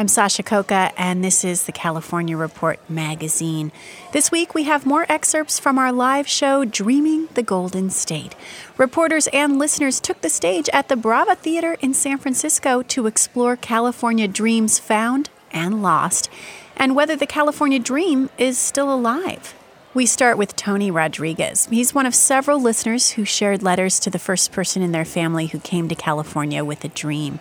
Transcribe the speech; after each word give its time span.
I'm 0.00 0.08
Sasha 0.08 0.42
Khokha, 0.42 0.94
and 0.96 1.22
this 1.22 1.44
is 1.44 1.64
the 1.64 1.72
California 1.72 2.34
Report 2.34 2.80
magazine. 2.88 3.70
This 4.12 4.32
week, 4.32 4.54
we 4.54 4.62
have 4.62 4.86
more 4.86 5.04
excerpts 5.10 5.58
from 5.58 5.76
our 5.76 5.92
live 5.92 6.26
show, 6.26 6.64
Dreaming 6.64 7.28
the 7.34 7.42
Golden 7.42 7.90
State. 7.90 8.34
Reporters 8.78 9.26
and 9.26 9.58
listeners 9.58 10.00
took 10.00 10.22
the 10.22 10.30
stage 10.30 10.70
at 10.72 10.88
the 10.88 10.96
Brava 10.96 11.34
Theater 11.34 11.76
in 11.82 11.92
San 11.92 12.16
Francisco 12.16 12.80
to 12.80 13.06
explore 13.06 13.56
California 13.56 14.26
dreams 14.26 14.78
found 14.78 15.28
and 15.52 15.82
lost, 15.82 16.30
and 16.78 16.96
whether 16.96 17.14
the 17.14 17.26
California 17.26 17.78
dream 17.78 18.30
is 18.38 18.56
still 18.56 18.90
alive. 18.90 19.54
We 19.92 20.06
start 20.06 20.38
with 20.38 20.56
Tony 20.56 20.90
Rodriguez. 20.90 21.66
He's 21.66 21.94
one 21.94 22.06
of 22.06 22.14
several 22.14 22.58
listeners 22.58 23.10
who 23.10 23.26
shared 23.26 23.62
letters 23.62 24.00
to 24.00 24.08
the 24.08 24.18
first 24.18 24.50
person 24.50 24.80
in 24.80 24.92
their 24.92 25.04
family 25.04 25.48
who 25.48 25.58
came 25.60 25.90
to 25.90 25.94
California 25.94 26.64
with 26.64 26.86
a 26.86 26.88
dream. 26.88 27.38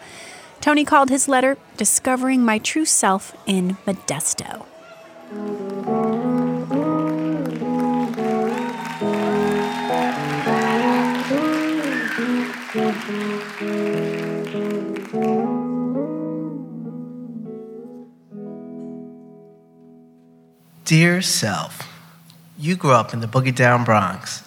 Tony 0.62 0.84
called 0.84 1.10
his 1.10 1.28
letter 1.28 1.58
Discovering 1.78 2.44
My 2.44 2.58
True 2.58 2.86
Self 2.86 3.36
in 3.46 3.78
Modesto. 3.88 4.66
Dear 20.84 21.22
self, 21.22 21.88
you 22.58 22.76
grew 22.76 22.92
up 22.92 23.14
in 23.14 23.22
the 23.22 23.28
boogie 23.28 23.56
down 23.56 23.84
Bronx. 23.84 24.44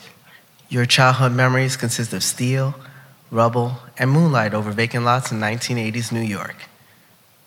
Your 0.68 0.86
childhood 0.86 1.32
memories 1.32 1.76
consist 1.76 2.12
of 2.12 2.24
steel, 2.24 2.74
rubble, 3.30 3.78
and 4.02 4.10
moonlight 4.10 4.52
over 4.52 4.72
vacant 4.72 5.04
lots 5.04 5.30
in 5.30 5.38
1980s 5.38 6.10
New 6.10 6.22
York. 6.22 6.56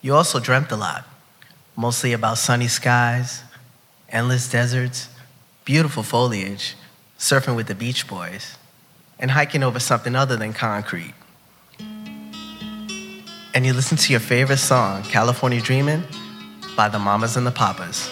You 0.01 0.15
also 0.15 0.39
dreamt 0.39 0.71
a 0.71 0.77
lot, 0.77 1.03
mostly 1.75 2.13
about 2.13 2.37
sunny 2.37 2.69
skies, 2.69 3.43
endless 4.07 4.49
deserts, 4.49 5.09
beautiful 5.65 6.01
foliage, 6.01 6.75
surfing 7.19 7.57
with 7.57 7.67
the 7.67 7.75
Beach 7.75 8.07
Boys, 8.07 8.55
and 9.19 9.31
hiking 9.31 9.63
over 9.63 9.81
something 9.81 10.15
other 10.15 10.37
than 10.37 10.53
concrete. 10.53 11.13
And 13.53 13.65
you 13.65 13.73
listened 13.73 13.99
to 13.99 14.13
your 14.13 14.21
favorite 14.21 14.59
song, 14.59 15.03
California 15.03 15.59
Dreamin', 15.59 16.05
by 16.77 16.87
the 16.87 16.99
Mamas 16.99 17.35
and 17.35 17.45
the 17.45 17.51
Papas. 17.51 18.09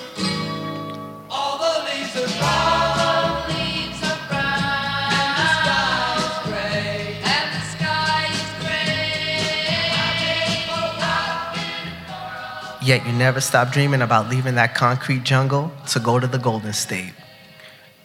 Yet 12.83 13.05
you 13.05 13.13
never 13.13 13.39
stopped 13.39 13.71
dreaming 13.71 14.01
about 14.01 14.27
leaving 14.27 14.55
that 14.55 14.75
concrete 14.75 15.23
jungle 15.23 15.71
to 15.87 16.01
go 16.01 16.19
to 16.19 16.27
the 16.27 16.37
Golden 16.37 16.73
State. 16.73 17.13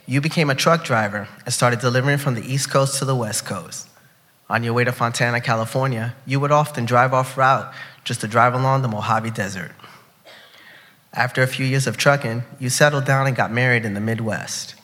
You 0.07 0.21
became 0.21 0.51
a 0.51 0.55
truck 0.55 0.85
driver 0.85 1.27
and 1.45 1.53
started 1.53 1.81
delivering 1.81 2.19
from 2.19 2.35
the 2.35 2.47
East 2.47 2.71
Coast 2.71 2.97
to 3.01 3.05
the 3.05 3.17
West 3.17 3.45
Coast. 3.45 3.89
On 4.49 4.63
your 4.63 4.73
way 4.75 4.85
to 4.85 4.93
Fontana, 4.93 5.41
California, 5.41 6.15
you 6.27 6.39
would 6.39 6.53
often 6.53 6.85
drive 6.85 7.13
off 7.13 7.37
route 7.37 7.75
just 8.05 8.21
to 8.21 8.29
drive 8.29 8.55
along 8.55 8.83
the 8.83 8.89
Mojave 8.89 9.31
Desert. 9.31 9.73
After 11.13 11.43
a 11.43 11.49
few 11.49 11.67
years 11.67 11.89
of 11.89 11.97
trucking, 11.97 12.45
you 12.61 12.71
settled 12.71 13.05
down 13.05 13.27
and 13.27 13.35
got 13.35 13.51
married 13.51 13.85
in 13.85 13.95
the 13.95 14.01
Midwest. 14.01 14.77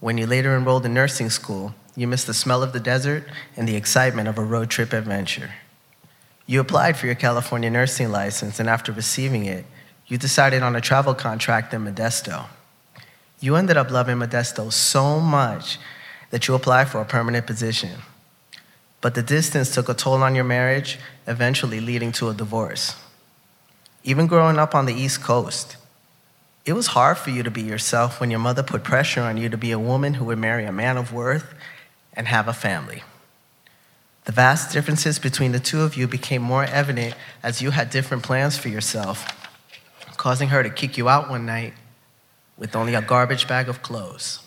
When 0.00 0.18
you 0.18 0.26
later 0.26 0.56
enrolled 0.56 0.84
in 0.84 0.92
nursing 0.92 1.30
school, 1.30 1.72
you 1.94 2.08
missed 2.08 2.26
the 2.26 2.34
smell 2.34 2.64
of 2.64 2.72
the 2.72 2.80
desert 2.80 3.22
and 3.56 3.68
the 3.68 3.76
excitement 3.76 4.26
of 4.26 4.38
a 4.38 4.44
road 4.44 4.70
trip 4.70 4.92
adventure. 4.92 5.52
You 6.46 6.60
applied 6.60 6.96
for 6.96 7.06
your 7.06 7.16
California 7.16 7.70
nursing 7.70 8.10
license, 8.10 8.60
and 8.60 8.68
after 8.68 8.92
receiving 8.92 9.46
it, 9.46 9.66
you 10.06 10.16
decided 10.16 10.62
on 10.62 10.76
a 10.76 10.80
travel 10.80 11.14
contract 11.14 11.74
in 11.74 11.84
Modesto. 11.84 12.46
You 13.40 13.56
ended 13.56 13.76
up 13.76 13.90
loving 13.90 14.18
Modesto 14.18 14.72
so 14.72 15.18
much 15.18 15.78
that 16.30 16.46
you 16.46 16.54
applied 16.54 16.88
for 16.88 17.00
a 17.00 17.04
permanent 17.04 17.46
position. 17.46 17.98
But 19.00 19.14
the 19.14 19.22
distance 19.22 19.74
took 19.74 19.88
a 19.88 19.94
toll 19.94 20.22
on 20.22 20.34
your 20.34 20.44
marriage, 20.44 20.98
eventually 21.26 21.80
leading 21.80 22.12
to 22.12 22.28
a 22.28 22.34
divorce. 22.34 22.94
Even 24.04 24.28
growing 24.28 24.58
up 24.58 24.74
on 24.74 24.86
the 24.86 24.94
East 24.94 25.22
Coast, 25.22 25.76
it 26.64 26.72
was 26.72 26.88
hard 26.88 27.18
for 27.18 27.30
you 27.30 27.42
to 27.42 27.50
be 27.50 27.62
yourself 27.62 28.20
when 28.20 28.30
your 28.30 28.40
mother 28.40 28.62
put 28.62 28.84
pressure 28.84 29.22
on 29.22 29.36
you 29.36 29.48
to 29.48 29.56
be 29.56 29.72
a 29.72 29.78
woman 29.78 30.14
who 30.14 30.24
would 30.26 30.38
marry 30.38 30.64
a 30.64 30.72
man 30.72 30.96
of 30.96 31.12
worth 31.12 31.54
and 32.12 32.28
have 32.28 32.48
a 32.48 32.52
family. 32.52 33.02
The 34.26 34.32
vast 34.32 34.72
differences 34.72 35.20
between 35.20 35.52
the 35.52 35.60
two 35.60 35.82
of 35.82 35.96
you 35.96 36.08
became 36.08 36.42
more 36.42 36.64
evident 36.64 37.14
as 37.44 37.62
you 37.62 37.70
had 37.70 37.90
different 37.90 38.24
plans 38.24 38.58
for 38.58 38.68
yourself, 38.68 39.24
causing 40.16 40.48
her 40.48 40.64
to 40.64 40.68
kick 40.68 40.98
you 40.98 41.08
out 41.08 41.30
one 41.30 41.46
night 41.46 41.74
with 42.58 42.74
only 42.74 42.94
a 42.94 43.00
garbage 43.02 43.46
bag 43.46 43.68
of 43.68 43.82
clothes. 43.82 44.40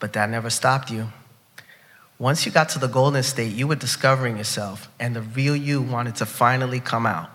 But 0.00 0.14
that 0.14 0.30
never 0.30 0.48
stopped 0.48 0.90
you. 0.90 1.08
Once 2.18 2.46
you 2.46 2.52
got 2.52 2.70
to 2.70 2.78
the 2.78 2.86
Golden 2.86 3.22
State, 3.22 3.52
you 3.52 3.66
were 3.66 3.74
discovering 3.74 4.38
yourself, 4.38 4.88
and 4.98 5.14
the 5.14 5.20
real 5.20 5.54
you 5.54 5.82
wanted 5.82 6.16
to 6.16 6.24
finally 6.24 6.80
come 6.80 7.04
out. 7.04 7.28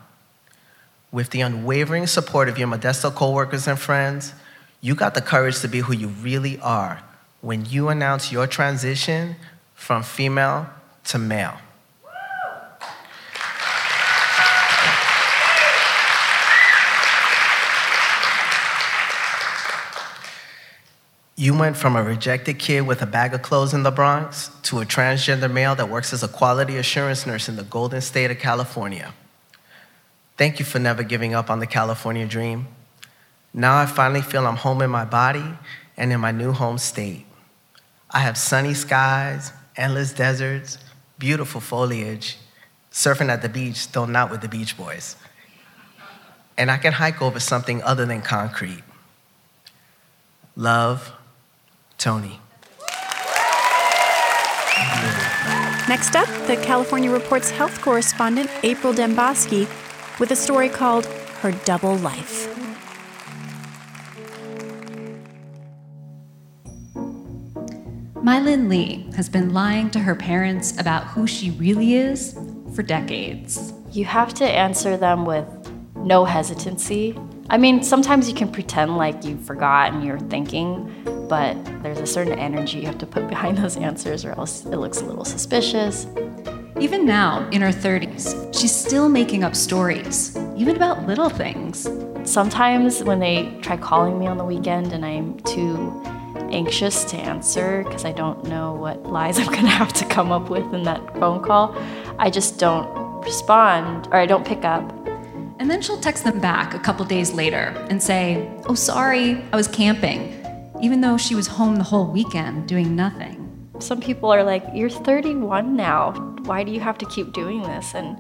With 1.12 1.30
the 1.30 1.42
unwavering 1.42 2.08
support 2.08 2.50
of 2.50 2.58
your 2.58 2.68
Modesto 2.68 3.14
coworkers 3.14 3.68
and 3.68 3.78
friends, 3.78 4.34
you 4.80 4.96
got 4.96 5.14
the 5.14 5.22
courage 5.22 5.60
to 5.60 5.68
be 5.68 5.82
who 5.82 5.94
you 5.94 6.08
really 6.08 6.60
are 6.60 7.04
when 7.42 7.66
you 7.66 7.90
announced 7.90 8.32
your 8.32 8.48
transition 8.48 9.36
from 9.82 10.04
female 10.04 10.70
to 11.04 11.18
male. 11.18 11.58
You 21.36 21.58
went 21.58 21.76
from 21.76 21.96
a 21.96 22.04
rejected 22.04 22.60
kid 22.60 22.82
with 22.82 23.02
a 23.02 23.08
bag 23.08 23.34
of 23.34 23.42
clothes 23.42 23.74
in 23.74 23.82
the 23.82 23.90
Bronx 23.90 24.52
to 24.64 24.82
a 24.82 24.86
transgender 24.86 25.52
male 25.52 25.74
that 25.74 25.90
works 25.90 26.14
as 26.14 26.22
a 26.22 26.28
quality 26.28 26.78
assurance 26.78 27.26
nurse 27.26 27.50
in 27.50 27.56
the 27.56 27.64
Golden 27.64 28.02
State 28.02 28.30
of 28.30 28.38
California. 28.38 29.12
Thank 30.38 30.60
you 30.60 30.66
for 30.66 30.78
never 30.78 31.02
giving 31.02 31.34
up 31.34 31.50
on 31.50 31.58
the 31.58 31.66
California 31.66 32.28
dream. 32.28 32.68
Now 33.52 33.80
I 33.80 33.88
finally 33.88 34.22
feel 34.22 34.46
I'm 34.46 34.58
home 34.58 34.84
in 34.84 34.92
my 34.92 35.06
body 35.06 35.58
and 35.98 36.14
in 36.14 36.20
my 36.20 36.32
new 36.32 36.52
home 36.52 36.78
state. 36.78 37.26
I 38.12 38.20
have 38.20 38.38
sunny 38.38 38.76
skies, 38.76 39.54
endless 39.76 40.14
deserts, 40.14 40.78
beautiful 41.18 41.62
foliage, 41.62 42.38
surfing 42.92 43.30
at 43.30 43.42
the 43.42 43.50
beach, 43.50 43.92
though 43.92 44.06
not 44.06 44.30
with 44.30 44.42
the 44.42 44.50
Beach 44.50 44.78
Boys. 44.78 45.16
And 46.58 46.70
I 46.70 46.78
can 46.78 46.94
hike 46.94 47.22
over 47.22 47.40
something 47.40 47.82
other 47.84 48.06
than 48.06 48.22
concrete. 48.22 48.84
Love, 50.56 51.14
Tony. 51.98 52.40
Next 55.88 56.16
up, 56.16 56.28
the 56.48 56.60
California 56.62 57.10
Report's 57.10 57.50
health 57.52 57.82
correspondent, 57.82 58.50
April 58.64 58.94
Dembosky, 58.94 59.68
with 60.20 60.32
a 60.32 60.36
story 60.36 60.70
called 60.70 61.06
Her 61.06 61.52
Double 61.66 61.96
Life. 61.98 62.51
Mylin 68.24 68.70
Lee 68.70 69.08
has 69.16 69.28
been 69.28 69.52
lying 69.52 69.90
to 69.90 69.98
her 69.98 70.14
parents 70.14 70.80
about 70.80 71.08
who 71.08 71.26
she 71.26 71.50
really 71.52 71.96
is 71.96 72.38
for 72.76 72.84
decades. 72.84 73.74
You 73.92 74.06
have 74.06 74.36
to 74.36 74.46
answer 74.46 74.96
them 74.96 75.26
with 75.26 75.48
no 75.96 76.24
hesitancy. 76.24 77.18
I 77.50 77.58
mean, 77.58 77.82
sometimes 77.82 78.30
you 78.30 78.36
can 78.36 78.52
pretend 78.52 78.96
like 78.96 79.26
you 79.26 79.40
forgot 79.40 79.94
and 79.94 80.04
you're 80.04 80.20
thinking, 80.20 80.94
but 81.28 81.58
there's 81.82 81.98
a 81.98 82.06
certain 82.06 82.38
energy 82.38 82.78
you 82.78 82.86
have 82.86 83.00
to 83.00 83.08
put 83.08 83.28
behind 83.28 83.58
those 83.58 83.76
answers 83.76 84.24
or 84.24 84.34
else 84.34 84.66
it 84.66 84.78
looks 84.78 85.02
a 85.02 85.06
little 85.06 85.26
suspicious. 85.26 86.06
Even 86.80 87.08
now, 87.08 87.50
in 87.50 87.64
her 87.64 87.70
30s, 87.72 88.56
she's 88.56 88.74
still 88.74 89.10
making 89.10 89.44
up 89.44 89.56
stories, 89.56 90.38
even 90.56 90.76
about 90.76 91.08
little 91.08 91.30
things. 91.30 91.90
Sometimes 92.24 93.04
when 93.04 93.20
they 93.20 93.58
try 93.64 93.78
calling 93.78 94.20
me 94.20 94.28
on 94.28 94.38
the 94.38 94.46
weekend 94.46 94.94
and 94.94 95.04
I'm 95.04 95.40
too 95.40 96.04
anxious 96.52 97.04
to 97.06 97.18
answer 97.18 97.84
because 97.84 98.06
I 98.06 98.12
don't 98.12 98.44
know 98.46 98.74
what 98.74 99.04
lies 99.06 99.40
I'm 99.40 99.48
gonna 99.48 99.68
have 99.68 99.94
to 99.94 100.06
come 100.06 100.32
up 100.32 100.50
with 100.50 100.74
in 100.74 100.84
that 100.84 101.14
phone 101.20 101.44
call, 101.44 101.76
I 102.20 102.30
just 102.30 102.60
don't 102.60 102.88
respond 103.24 104.08
or 104.08 104.16
I 104.16 104.26
don't 104.26 104.46
pick 104.46 104.66
up. 104.66 104.92
And 105.60 105.70
then 105.70 105.82
she'll 105.82 106.00
text 106.00 106.24
them 106.24 106.40
back 106.40 106.74
a 106.74 106.80
couple 106.80 107.06
days 107.06 107.34
later 107.34 107.76
and 107.90 108.02
say, 108.02 108.50
Oh, 108.66 108.74
sorry, 108.74 109.44
I 109.54 109.56
was 109.56 109.68
camping, 109.68 110.44
even 110.82 111.02
though 111.02 111.18
she 111.18 111.36
was 111.36 111.48
home 111.48 111.76
the 111.76 111.84
whole 111.84 112.08
weekend 112.08 112.68
doing 112.68 112.96
nothing. 112.96 113.38
Some 113.80 114.02
people 114.02 114.32
are 114.32 114.44
like, 114.44 114.64
You're 114.74 114.90
31 114.90 115.76
now. 115.76 116.14
Why 116.46 116.64
do 116.64 116.72
you 116.72 116.80
have 116.80 116.98
to 116.98 117.06
keep 117.06 117.34
doing 117.34 117.62
this? 117.62 117.94
And 117.94 118.18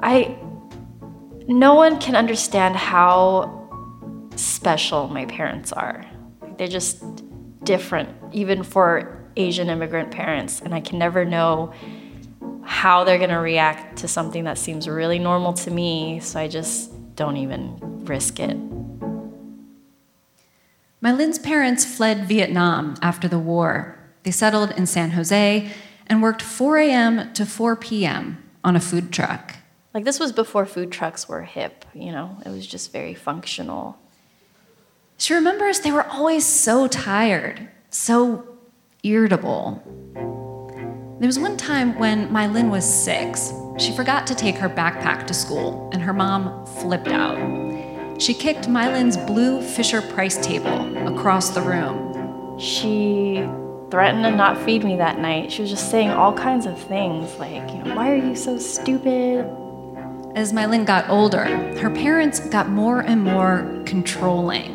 I, 0.00 0.36
no 1.46 1.74
one 1.74 1.98
can 1.98 2.14
understand 2.14 2.76
how 2.76 3.54
special 4.36 5.08
my 5.08 5.24
parents 5.24 5.72
are. 5.72 6.04
They're 6.58 6.68
just 6.68 7.02
different, 7.64 8.10
even 8.32 8.62
for 8.62 9.24
Asian 9.36 9.70
immigrant 9.70 10.10
parents. 10.10 10.60
And 10.60 10.74
I 10.74 10.80
can 10.80 10.98
never 10.98 11.24
know 11.24 11.72
how 12.62 13.04
they're 13.04 13.18
going 13.18 13.30
to 13.30 13.36
react 13.36 13.98
to 13.98 14.08
something 14.08 14.44
that 14.44 14.58
seems 14.58 14.88
really 14.88 15.18
normal 15.18 15.52
to 15.54 15.70
me. 15.70 16.20
So 16.20 16.38
I 16.38 16.48
just 16.48 16.90
don't 17.16 17.36
even 17.36 18.04
risk 18.04 18.40
it. 18.40 18.56
Mylin's 21.00 21.38
parents 21.38 21.84
fled 21.84 22.26
Vietnam 22.26 22.96
after 23.00 23.28
the 23.28 23.38
war. 23.38 23.98
They 24.24 24.32
settled 24.32 24.72
in 24.72 24.86
San 24.86 25.12
Jose 25.12 25.70
and 26.08 26.22
worked 26.22 26.42
4 26.42 26.78
a.m. 26.78 27.32
to 27.34 27.46
4 27.46 27.76
p.m. 27.76 28.42
on 28.64 28.74
a 28.74 28.80
food 28.80 29.12
truck. 29.12 29.56
Like, 29.94 30.04
this 30.04 30.18
was 30.18 30.32
before 30.32 30.66
food 30.66 30.90
trucks 30.90 31.28
were 31.28 31.42
hip, 31.42 31.84
you 31.94 32.12
know, 32.12 32.38
it 32.44 32.50
was 32.50 32.66
just 32.66 32.92
very 32.92 33.14
functional. 33.14 33.98
She 35.20 35.34
remembers 35.34 35.80
they 35.80 35.90
were 35.90 36.06
always 36.06 36.46
so 36.46 36.86
tired, 36.86 37.68
so 37.90 38.56
irritable. 39.02 39.82
There 41.18 41.26
was 41.26 41.40
one 41.40 41.56
time 41.56 41.98
when 41.98 42.28
Mylin 42.28 42.70
was 42.70 42.84
six. 42.84 43.52
She 43.78 43.90
forgot 43.96 44.28
to 44.28 44.36
take 44.36 44.54
her 44.54 44.68
backpack 44.68 45.26
to 45.26 45.34
school, 45.34 45.90
and 45.92 46.00
her 46.00 46.12
mom 46.12 46.64
flipped 46.66 47.08
out. 47.08 47.36
She 48.22 48.32
kicked 48.32 48.68
Mylin's 48.68 49.16
blue 49.16 49.60
Fisher 49.60 50.02
Price 50.02 50.38
table 50.38 50.96
across 51.08 51.50
the 51.50 51.62
room. 51.62 52.56
She 52.60 53.44
threatened 53.90 54.22
to 54.22 54.30
not 54.30 54.56
feed 54.64 54.84
me 54.84 54.98
that 54.98 55.18
night. 55.18 55.50
She 55.50 55.62
was 55.62 55.70
just 55.70 55.90
saying 55.90 56.10
all 56.10 56.32
kinds 56.32 56.64
of 56.64 56.80
things 56.80 57.34
like, 57.40 57.68
you 57.72 57.82
know, 57.82 57.96
why 57.96 58.12
are 58.12 58.16
you 58.16 58.36
so 58.36 58.56
stupid? 58.56 59.50
As 60.38 60.52
Mylin 60.52 60.86
got 60.86 61.10
older, 61.10 61.46
her 61.78 61.90
parents 61.90 62.38
got 62.38 62.68
more 62.68 63.00
and 63.00 63.24
more 63.24 63.82
controlling. 63.84 64.72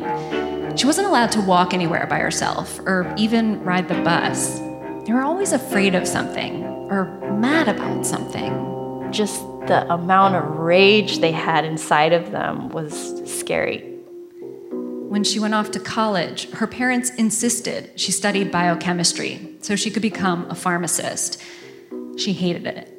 She 0.76 0.84
wasn't 0.84 1.06
allowed 1.06 1.32
to 1.32 1.40
walk 1.40 1.72
anywhere 1.72 2.06
by 2.06 2.18
herself 2.18 2.78
or 2.80 3.10
even 3.16 3.64
ride 3.64 3.88
the 3.88 3.94
bus. 4.02 4.58
They 5.06 5.14
were 5.14 5.22
always 5.22 5.52
afraid 5.52 5.94
of 5.94 6.06
something 6.06 6.64
or 6.90 7.06
mad 7.38 7.68
about 7.68 8.04
something. 8.04 9.08
Just 9.10 9.40
the 9.66 9.90
amount 9.90 10.34
of 10.34 10.44
rage 10.58 11.20
they 11.20 11.32
had 11.32 11.64
inside 11.64 12.12
of 12.12 12.30
them 12.30 12.68
was 12.68 13.22
scary. 13.24 13.78
When 14.70 15.24
she 15.24 15.40
went 15.40 15.54
off 15.54 15.70
to 15.70 15.80
college, 15.80 16.50
her 16.50 16.66
parents 16.66 17.08
insisted 17.14 17.98
she 17.98 18.12
studied 18.12 18.52
biochemistry 18.52 19.56
so 19.62 19.76
she 19.76 19.90
could 19.90 20.02
become 20.02 20.44
a 20.50 20.54
pharmacist. 20.54 21.42
She 22.18 22.34
hated 22.34 22.66
it. 22.66 22.93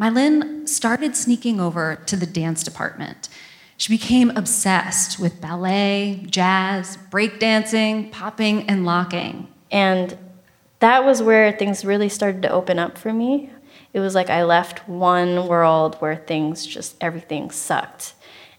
Mylin 0.00 0.66
started 0.66 1.14
sneaking 1.14 1.60
over 1.60 1.96
to 2.06 2.16
the 2.16 2.24
dance 2.24 2.62
department. 2.62 3.28
She 3.76 3.92
became 3.92 4.30
obsessed 4.30 5.18
with 5.18 5.42
ballet, 5.42 6.24
jazz, 6.30 6.96
breakdancing, 7.10 8.10
popping, 8.10 8.66
and 8.66 8.86
locking. 8.86 9.48
And 9.70 10.16
that 10.78 11.04
was 11.04 11.22
where 11.22 11.52
things 11.52 11.84
really 11.84 12.08
started 12.08 12.40
to 12.42 12.50
open 12.50 12.78
up 12.78 12.96
for 12.96 13.12
me. 13.12 13.50
It 13.92 14.00
was 14.00 14.14
like 14.14 14.30
I 14.30 14.42
left 14.42 14.88
one 14.88 15.46
world 15.46 15.96
where 15.96 16.16
things 16.16 16.64
just, 16.64 16.96
everything 17.02 17.50
sucked. 17.50 18.14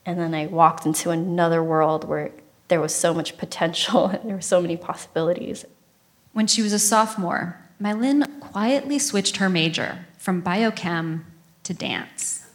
And 0.05 0.19
then 0.19 0.35
I 0.35 0.45
walked 0.45 0.85
into 0.85 1.09
another 1.09 1.63
world 1.63 2.07
where 2.07 2.29
there 2.67 2.81
was 2.81 2.93
so 2.93 3.15
much 3.15 3.39
potential 3.39 4.05
and 4.09 4.29
there 4.29 4.35
were 4.35 4.41
so 4.41 4.61
many 4.61 4.77
possibilities. 4.77 5.65
When 6.33 6.45
she 6.45 6.61
was 6.61 6.71
a 6.71 6.77
sophomore, 6.77 7.59
Mylin 7.81 8.39
quietly 8.39 8.99
switched 8.99 9.37
her 9.37 9.49
major 9.49 10.05
from 10.19 10.43
biochem 10.43 11.23
to 11.63 11.73
dance. 11.73 12.45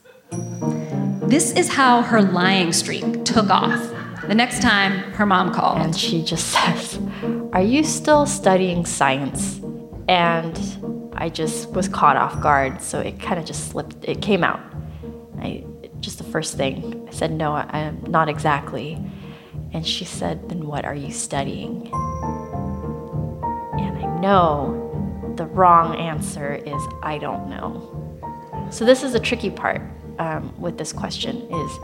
This 1.22 1.52
is 1.52 1.68
how 1.68 2.02
her 2.02 2.22
lying 2.22 2.72
streak 2.72 3.24
took 3.24 3.50
off. 3.50 3.92
The 4.28 4.34
next 4.34 4.60
time 4.62 4.92
her 5.12 5.26
mom 5.26 5.52
called. 5.54 5.78
And 5.78 5.96
she 5.96 6.22
just 6.22 6.46
says, 6.52 6.98
Are 7.52 7.62
you 7.62 7.84
still 7.84 8.26
studying 8.26 8.84
science? 8.86 9.60
And 10.08 10.58
I 11.14 11.28
just 11.28 11.70
was 11.70 11.88
caught 11.88 12.16
off 12.16 12.40
guard, 12.40 12.80
so 12.80 13.00
it 13.00 13.20
kind 13.20 13.40
of 13.40 13.46
just 13.46 13.70
slipped, 13.70 13.96
it 14.02 14.20
came 14.20 14.44
out. 14.44 14.60
I, 15.40 15.64
just 16.00 16.18
the 16.18 16.24
first 16.24 16.56
thing, 16.56 17.06
I 17.08 17.12
said, 17.12 17.32
No, 17.32 17.52
I 17.52 17.78
am 17.78 18.02
not 18.08 18.28
exactly. 18.28 18.98
And 19.72 19.86
she 19.86 20.04
said, 20.04 20.48
Then 20.48 20.66
what 20.66 20.84
are 20.84 20.94
you 20.94 21.10
studying? 21.10 21.90
And 23.78 23.98
I 23.98 24.20
know 24.20 24.82
the 25.36 25.46
wrong 25.46 25.96
answer 25.96 26.54
is, 26.54 26.82
I 27.02 27.18
don't 27.18 27.48
know. 27.48 27.95
So 28.70 28.84
this 28.84 29.02
is 29.02 29.12
the 29.12 29.20
tricky 29.20 29.50
part 29.50 29.80
um, 30.18 30.52
with 30.60 30.78
this 30.78 30.92
question 30.92 31.36
is 31.36 31.78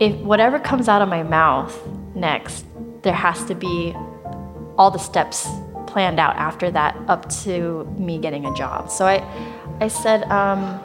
if 0.00 0.16
whatever 0.20 0.58
comes 0.58 0.88
out 0.88 1.02
of 1.02 1.08
my 1.08 1.22
mouth 1.22 1.76
next, 2.14 2.64
there 3.02 3.14
has 3.14 3.44
to 3.46 3.54
be 3.54 3.94
all 4.76 4.90
the 4.90 4.98
steps 4.98 5.48
planned 5.86 6.20
out 6.20 6.36
after 6.36 6.70
that 6.70 6.96
up 7.08 7.28
to 7.28 7.84
me 7.98 8.18
getting 8.18 8.46
a 8.46 8.54
job. 8.54 8.90
So 8.90 9.06
I, 9.06 9.24
I 9.80 9.88
said, 9.88 10.22
um, 10.24 10.80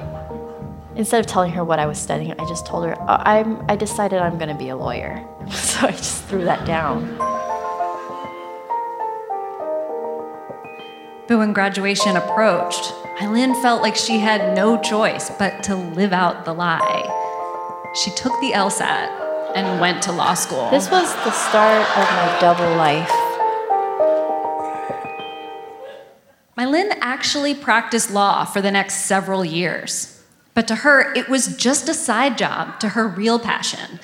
instead 0.96 1.20
of 1.20 1.28
telling 1.28 1.52
her 1.52 1.64
what 1.64 1.80
I 1.80 1.86
was 1.86 2.00
studying, 2.00 2.32
I 2.40 2.48
just 2.48 2.66
told 2.66 2.86
her, 2.86 3.00
uh, 3.02 3.22
I'm, 3.24 3.64
I 3.70 3.76
decided 3.76 4.20
I'm 4.20 4.38
going 4.38 4.50
to 4.50 4.58
be 4.58 4.70
a 4.70 4.76
lawyer. 4.76 5.24
So 5.52 5.88
I 5.88 5.92
just 5.92 6.24
threw 6.26 6.46
that 6.46 6.66
down. 6.66 7.04
But 11.34 11.40
when 11.40 11.54
graduation 11.54 12.16
approached, 12.16 12.94
Eileen 13.20 13.60
felt 13.64 13.82
like 13.82 13.96
she 13.96 14.20
had 14.20 14.56
no 14.56 14.80
choice 14.80 15.32
but 15.32 15.64
to 15.64 15.76
live 15.76 16.14
out 16.14 16.46
the 16.46 16.54
lie. 16.54 17.90
She 17.96 18.12
took 18.12 18.40
the 18.40 18.52
LSAT 18.52 19.56
and 19.56 19.82
went 19.82 20.04
to 20.04 20.12
law 20.12 20.36
school. 20.36 20.70
This 20.70 20.92
was 20.92 21.12
the 21.24 21.32
start 21.32 21.82
of 21.98 22.06
my 22.12 22.38
double 22.40 22.76
life. 22.76 23.10
Mylin 26.56 26.96
actually 27.02 27.56
practiced 27.56 28.12
law 28.12 28.46
for 28.46 28.62
the 28.62 28.70
next 28.70 29.08
several 29.08 29.44
years. 29.44 30.24
But 30.54 30.68
to 30.68 30.76
her, 30.76 31.12
it 31.16 31.30
was 31.30 31.58
just 31.58 31.90
a 31.90 31.96
side 31.96 32.38
job 32.38 32.80
to 32.80 32.90
her 32.90 33.08
real 33.08 33.40
passion. 33.40 34.00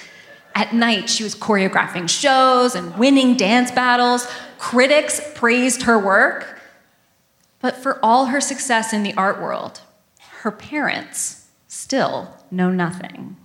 At 0.55 0.73
night, 0.73 1.11
she 1.11 1.23
was 1.23 1.35
choreographing 1.35 2.09
shows 2.09 2.73
and 2.73 2.97
winning 2.97 3.37
dance 3.37 3.69
battles. 3.69 4.27
Critics 4.57 5.21
praised 5.35 5.83
her 5.83 5.99
work. 5.99 6.55
But 7.61 7.75
for 7.75 7.99
all 8.03 8.27
her 8.27 8.39
success 8.39 8.93
in 8.93 9.03
the 9.03 9.13
art 9.15 9.41
world, 9.41 9.81
her 10.41 10.51
parents 10.51 11.47
still 11.67 12.37
know 12.49 12.69
nothing. 12.69 13.35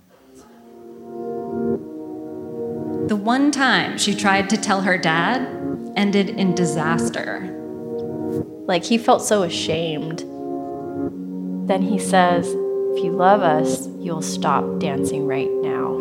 The 3.07 3.15
one 3.15 3.51
time 3.51 3.97
she 3.97 4.15
tried 4.15 4.49
to 4.49 4.57
tell 4.57 4.81
her 4.81 4.97
dad 4.97 5.47
ended 5.95 6.29
in 6.29 6.55
disaster. 6.55 7.51
Like 8.67 8.83
he 8.83 8.97
felt 8.97 9.21
so 9.21 9.43
ashamed. 9.43 10.19
Then 11.67 11.81
he 11.81 11.99
says, 11.99 12.47
If 12.47 13.03
you 13.03 13.11
love 13.11 13.41
us, 13.41 13.87
you'll 13.99 14.21
stop 14.21 14.79
dancing 14.79 15.27
right 15.27 15.51
now. 15.61 15.95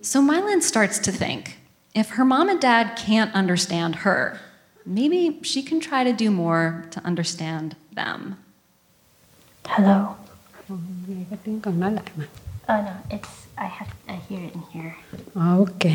So 0.00 0.20
Mylin 0.20 0.62
starts 0.62 0.98
to 0.98 1.12
think 1.12 1.58
if 1.94 2.10
her 2.10 2.24
mom 2.24 2.48
and 2.48 2.60
dad 2.60 2.96
can't 2.96 3.32
understand 3.34 3.96
her, 3.96 4.40
maybe 4.86 5.40
she 5.42 5.62
can 5.62 5.80
try 5.80 6.04
to 6.04 6.24
do 6.24 6.30
more 6.30 6.72
to 6.90 7.00
understand 7.04 7.74
them. 7.96 8.34
Hello. 9.64 10.14
Ờ, 10.68 10.76
nghe 11.08 11.24
cái 11.30 11.38
tiếng 11.44 11.60
con 11.60 11.80
nói 11.80 11.92
lại 11.92 12.04
mà. 12.16 12.24
Oh 12.78 12.84
no, 12.84 12.92
it's 13.10 13.42
I 13.58 13.68
have 13.68 13.90
I 14.06 14.14
hear 14.28 14.44
it 14.44 14.52
in 14.54 14.62
here. 14.72 14.94
Ok. 15.34 15.92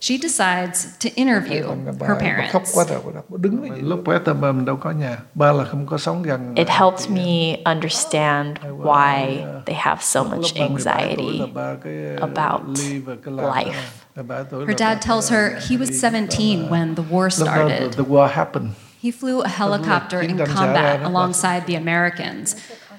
She 0.00 0.18
decides 0.18 0.86
to 1.00 1.08
interview 1.14 1.62
her 2.00 2.16
parents. 2.20 2.74
quá 2.74 2.84
trời 2.88 2.98
bà, 3.06 3.20
bà 3.28 3.36
đứng 3.40 3.70
ở 3.70 3.76
lúc 3.80 4.04
bé 4.06 4.18
tầm 4.24 4.40
mình 4.40 4.64
đâu 4.64 4.76
có 4.76 4.90
nhà 4.90 5.18
ba 5.34 5.52
là 5.52 5.64
không 5.64 5.86
có 5.86 5.98
sống 5.98 6.22
gần 6.22 6.54
It 6.54 6.68
helped 6.68 7.10
me 7.10 7.56
understand 7.64 8.56
why 8.58 9.36
they 9.66 9.76
have 9.76 10.00
so 10.02 10.22
much 10.22 10.54
ba 10.58 10.68
17 10.68 11.14
tuổi 11.16 11.26
anxiety 11.26 11.38
là 11.38 11.46
ba 11.54 11.74
cái 11.84 11.94
about 12.20 12.78
ly 12.78 12.98
và 12.98 13.14
cái 13.24 13.34
làm 13.34 13.46
life. 13.46 13.72
Là 14.16 14.22
ba 14.22 14.44
tuổi 14.50 14.66
Her 14.66 14.74
dad 14.74 15.00
tells 15.02 15.30
her 15.30 15.58
he 15.68 15.76
was 15.76 15.90
17 16.00 16.68
when 16.70 16.94
the 16.94 17.02
war 17.02 17.28
lúc 17.28 17.46
đó 17.46 17.68
the, 17.68 17.76
started. 17.76 17.92
the 17.92 18.04
war 18.04 18.28
happened 18.28 18.68
He 19.02 19.10
flew 19.10 19.40
a 19.42 19.48
helicopter 19.48 20.20
in 20.22 20.28
chiến 20.30 20.38
tranh 20.38 20.46
xảy 20.46 20.54
ra 20.54 20.54
combat 20.56 21.00
alongside 21.02 21.60
the 21.66 21.76
Americans. 21.76 22.54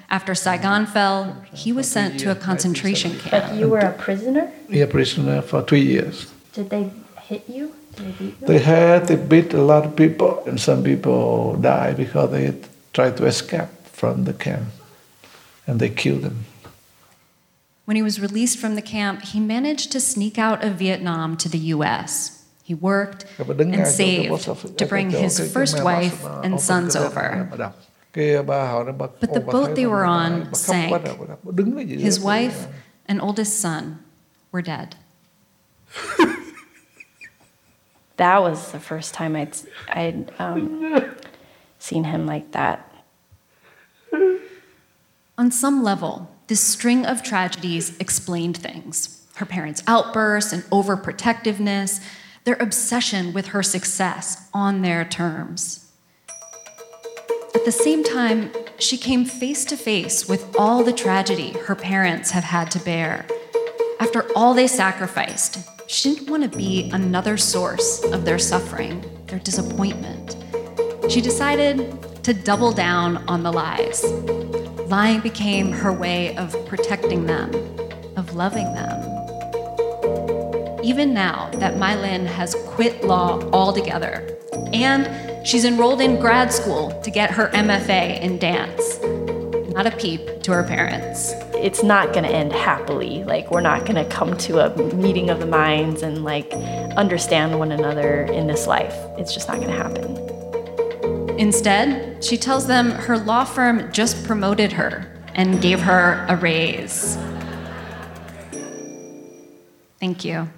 After 0.08 0.34
Saigon 0.34 0.86
fell, 0.86 1.34
he 1.52 1.72
was 1.72 1.86
sent 1.90 2.20
to 2.20 2.30
a 2.30 2.34
concentration 2.36 3.10
camp. 3.10 3.30
But 3.32 3.42
camp. 3.42 3.60
you 3.60 3.68
were 3.68 3.80
a 3.80 3.92
prisoner? 4.04 4.46
yeah 4.68 4.86
prisoner 4.90 5.42
for 5.42 5.62
two 5.62 5.76
years 5.76 6.26
Did 6.56 6.68
they 6.70 6.90
hit 7.28 7.42
you? 7.48 7.72
Did 7.96 8.04
they 8.06 8.12
beat 8.18 8.34
you? 8.40 8.46
they 8.46 8.58
had 8.58 9.06
they 9.08 9.16
beat 9.16 9.52
a 9.54 9.62
lot 9.72 9.84
of 9.86 9.92
people 9.96 10.42
and 10.46 10.60
some 10.60 10.82
people 10.82 11.56
died 11.60 11.96
because 11.96 12.30
they 12.30 12.54
tried 12.92 13.16
to 13.16 13.24
escape 13.26 13.68
from 13.92 14.24
the 14.24 14.32
camp 14.32 14.66
and 15.66 15.80
they 15.80 15.88
killed 15.88 16.22
them 16.22 16.36
When 17.86 17.96
he 17.96 18.02
was 18.02 18.18
released 18.20 18.58
from 18.58 18.74
the 18.74 18.82
camp, 18.82 19.22
he 19.22 19.40
managed 19.40 19.92
to 19.92 20.00
sneak 20.00 20.38
out 20.38 20.64
of 20.64 20.72
Vietnam 20.78 21.36
to 21.36 21.48
the 21.48 21.58
US. 21.74 22.32
He 22.64 22.74
worked 22.74 23.26
Rồi 23.38 23.46
bà 23.48 23.54
đứng 23.54 23.70
ngay 23.70 23.80
and 23.80 23.88
chỗ 23.98 24.04
cái 24.04 24.28
post 24.28 24.46
saved 24.46 24.78
to 24.78 24.86
bring 24.90 25.10
his 25.10 25.38
cái- 25.40 25.48
cái 25.54 25.62
first 25.64 25.82
wife 25.84 26.40
and 26.42 26.60
sons 26.62 26.96
over. 26.96 27.22
letter, 27.22 27.46
bà 27.50 27.56
đọc. 27.56 27.76
Cái 28.12 28.42
bà 28.42 28.66
hỏi 28.70 28.84
nó 28.84 28.92
bà, 28.92 29.06
But 29.20 29.30
the 29.34 29.40
boat 29.40 29.70
they 29.76 29.84
were 29.86 30.04
on 30.04 30.44
bà 30.44 30.50
sank. 30.54 30.92
quá 30.92 30.98
trời, 31.04 31.14
bà 31.20 31.24
đọc. 31.28 31.38
Bà 31.42 31.52
đứng 31.54 31.76
cái 31.76 31.86
gì 31.86 31.96
His 31.96 32.18
wife 32.20 32.66
and 33.06 33.20
oldest 33.22 33.60
son 33.60 33.94
were 34.52 34.62
dead. 34.66 34.88
That 38.16 38.38
was 38.42 38.72
the 38.72 38.78
first 38.78 39.14
time 39.14 39.36
I'd, 39.36 39.54
I'd 39.88 40.30
um, 40.38 40.82
seen 41.78 42.04
him 42.04 42.26
like 42.26 42.46
that. 42.52 42.78
On 45.38 45.50
some 45.50 45.82
level, 45.84 46.26
this 46.48 46.60
string 46.60 47.04
of 47.04 47.22
tragedies 47.22 47.96
explained 47.98 48.56
things 48.56 49.12
her 49.36 49.44
parents' 49.44 49.82
outbursts 49.86 50.50
and 50.54 50.62
overprotectiveness, 50.64 52.00
their 52.44 52.56
obsession 52.58 53.34
with 53.34 53.48
her 53.48 53.62
success 53.62 54.48
on 54.54 54.80
their 54.80 55.04
terms. 55.04 55.92
At 57.54 57.66
the 57.66 57.72
same 57.72 58.02
time, 58.02 58.50
she 58.78 58.96
came 58.96 59.26
face 59.26 59.66
to 59.66 59.76
face 59.76 60.26
with 60.26 60.56
all 60.58 60.82
the 60.82 60.92
tragedy 60.92 61.50
her 61.66 61.74
parents 61.74 62.30
have 62.30 62.44
had 62.44 62.70
to 62.70 62.78
bear. 62.78 63.26
After 64.00 64.26
all 64.34 64.54
they 64.54 64.68
sacrificed, 64.68 65.58
she 65.86 66.14
didn't 66.14 66.30
want 66.30 66.50
to 66.50 66.58
be 66.58 66.90
another 66.90 67.36
source 67.36 68.02
of 68.04 68.24
their 68.24 68.38
suffering, 68.38 69.04
their 69.26 69.38
disappointment. 69.40 70.36
She 71.10 71.20
decided 71.20 72.24
to 72.24 72.32
double 72.32 72.72
down 72.72 73.18
on 73.28 73.42
the 73.42 73.52
lies. 73.52 74.02
Lying 74.88 75.18
became 75.18 75.72
her 75.72 75.92
way 75.92 76.36
of 76.36 76.54
protecting 76.66 77.26
them, 77.26 77.52
of 78.16 78.36
loving 78.36 78.72
them. 78.72 79.02
Even 80.84 81.12
now 81.12 81.50
that 81.54 81.74
Mylin 81.74 82.24
has 82.24 82.54
quit 82.68 83.02
law 83.02 83.40
altogether, 83.50 84.38
and 84.72 85.44
she's 85.44 85.64
enrolled 85.64 86.00
in 86.00 86.20
grad 86.20 86.52
school 86.52 86.92
to 87.02 87.10
get 87.10 87.32
her 87.32 87.48
MFA 87.48 88.20
in 88.20 88.38
dance, 88.38 89.00
not 89.74 89.86
a 89.86 89.90
peep 89.90 90.44
to 90.44 90.52
her 90.52 90.62
parents. 90.62 91.32
It's 91.54 91.82
not 91.82 92.12
going 92.12 92.22
to 92.22 92.30
end 92.30 92.52
happily. 92.52 93.24
Like, 93.24 93.50
we're 93.50 93.62
not 93.62 93.86
going 93.86 93.96
to 93.96 94.08
come 94.08 94.36
to 94.36 94.60
a 94.60 94.94
meeting 94.94 95.30
of 95.30 95.40
the 95.40 95.46
minds 95.46 96.04
and, 96.04 96.22
like, 96.22 96.52
understand 96.96 97.58
one 97.58 97.72
another 97.72 98.22
in 98.22 98.46
this 98.46 98.68
life. 98.68 98.94
It's 99.18 99.34
just 99.34 99.48
not 99.48 99.56
going 99.56 99.70
to 99.70 99.76
happen. 99.76 100.35
Instead, 101.38 102.24
she 102.24 102.36
tells 102.36 102.66
them 102.66 102.90
her 102.90 103.18
law 103.18 103.44
firm 103.44 103.92
just 103.92 104.24
promoted 104.24 104.72
her 104.72 105.12
and 105.34 105.60
gave 105.60 105.80
her 105.80 106.24
a 106.28 106.36
raise. 106.36 107.16
Thank 110.00 110.24
you. 110.24 110.48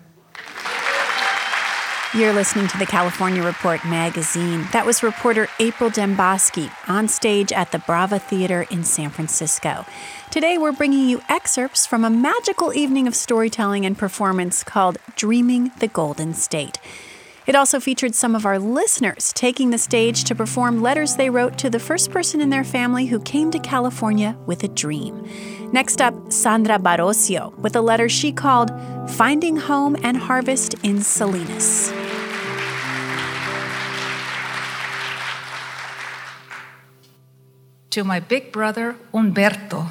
You're 2.15 2.33
listening 2.33 2.69
to 2.69 2.79
the 2.79 2.87
California 2.87 3.43
Report 3.43 3.85
magazine. 3.85 4.67
That 4.73 4.87
was 4.87 5.03
reporter 5.03 5.47
April 5.61 5.91
Dembosky 5.91 6.71
on 6.89 7.07
stage 7.07 7.53
at 7.53 7.71
the 7.71 7.81
Brava 7.81 8.19
Theater 8.19 8.67
in 8.71 8.83
San 8.85 9.11
Francisco. 9.11 9.85
Today, 10.31 10.57
we're 10.57 10.73
bringing 10.73 11.07
you 11.07 11.21
excerpts 11.29 11.87
from 11.87 12.05
a 12.05 12.11
magical 12.11 12.73
evening 12.73 13.07
of 13.07 13.15
storytelling 13.15 13.85
and 13.85 13.99
performance 13.99 14.65
called 14.65 14.97
Dreaming 15.17 15.71
the 15.81 15.89
Golden 15.89 16.33
State. 16.33 16.79
It 17.49 17.57
also 17.57 17.81
featured 17.81 18.15
some 18.15 18.35
of 18.35 18.45
our 18.45 18.59
listeners 18.59 19.33
taking 19.33 19.71
the 19.71 19.79
stage 19.79 20.25
to 20.25 20.35
perform 20.35 20.83
letters 20.83 21.17
they 21.17 21.31
wrote 21.31 21.57
to 21.59 21.71
the 21.71 21.81
first 21.81 22.11
person 22.11 22.43
in 22.43 22.51
their 22.51 22.63
family 22.63 23.07
who 23.07 23.21
came 23.21 23.51
to 23.53 23.59
California 23.59 24.37
with 24.45 24.63
a 24.65 24.69
dream. 24.69 25.27
Next 25.73 26.03
up, 26.03 26.31
Sandra 26.31 26.79
Barocio 26.79 27.57
with 27.57 27.75
a 27.75 27.81
letter 27.81 28.09
she 28.11 28.33
called 28.33 28.71
Finding 29.13 29.57
Home 29.57 29.97
and 30.03 30.19
Harvest 30.19 30.75
in 30.83 31.01
Salinas. 31.01 31.91
to 37.91 38.05
my 38.05 38.21
big 38.21 38.53
brother 38.53 38.97
Umberto. 39.13 39.87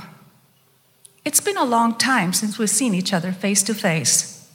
It's 1.25 1.41
been 1.41 1.57
a 1.57 1.65
long 1.65 1.97
time 1.97 2.31
since 2.31 2.57
we've 2.57 2.69
seen 2.69 2.93
each 2.93 3.11
other 3.11 3.31
face 3.31 3.63
to 3.63 3.73
face. 3.73 4.49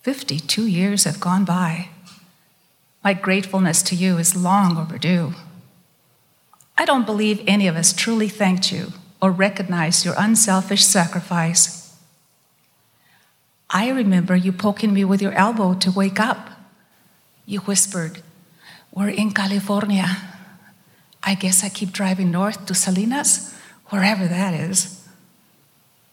52 0.00 0.66
years 0.66 1.04
have 1.04 1.20
gone 1.20 1.44
by. 1.44 1.90
My 3.04 3.14
gratefulness 3.14 3.82
to 3.84 3.96
you 3.96 4.18
is 4.18 4.36
long 4.36 4.76
overdue. 4.76 5.34
I 6.78 6.84
don't 6.84 7.06
believe 7.06 7.42
any 7.46 7.66
of 7.66 7.76
us 7.76 7.92
truly 7.92 8.28
thanked 8.28 8.72
you 8.72 8.92
or 9.20 9.30
recognized 9.30 10.04
your 10.04 10.14
unselfish 10.16 10.84
sacrifice. 10.84 11.96
I 13.70 13.90
remember 13.90 14.36
you 14.36 14.52
poking 14.52 14.92
me 14.92 15.04
with 15.04 15.22
your 15.22 15.32
elbow 15.32 15.74
to 15.74 15.90
wake 15.90 16.20
up. 16.20 16.50
You 17.46 17.60
whispered, 17.60 18.22
We're 18.92 19.08
in 19.08 19.32
California. 19.32 20.06
I 21.22 21.34
guess 21.34 21.64
I 21.64 21.68
keep 21.68 21.92
driving 21.92 22.30
north 22.30 22.66
to 22.66 22.74
Salinas, 22.74 23.54
wherever 23.86 24.26
that 24.28 24.54
is. 24.54 25.08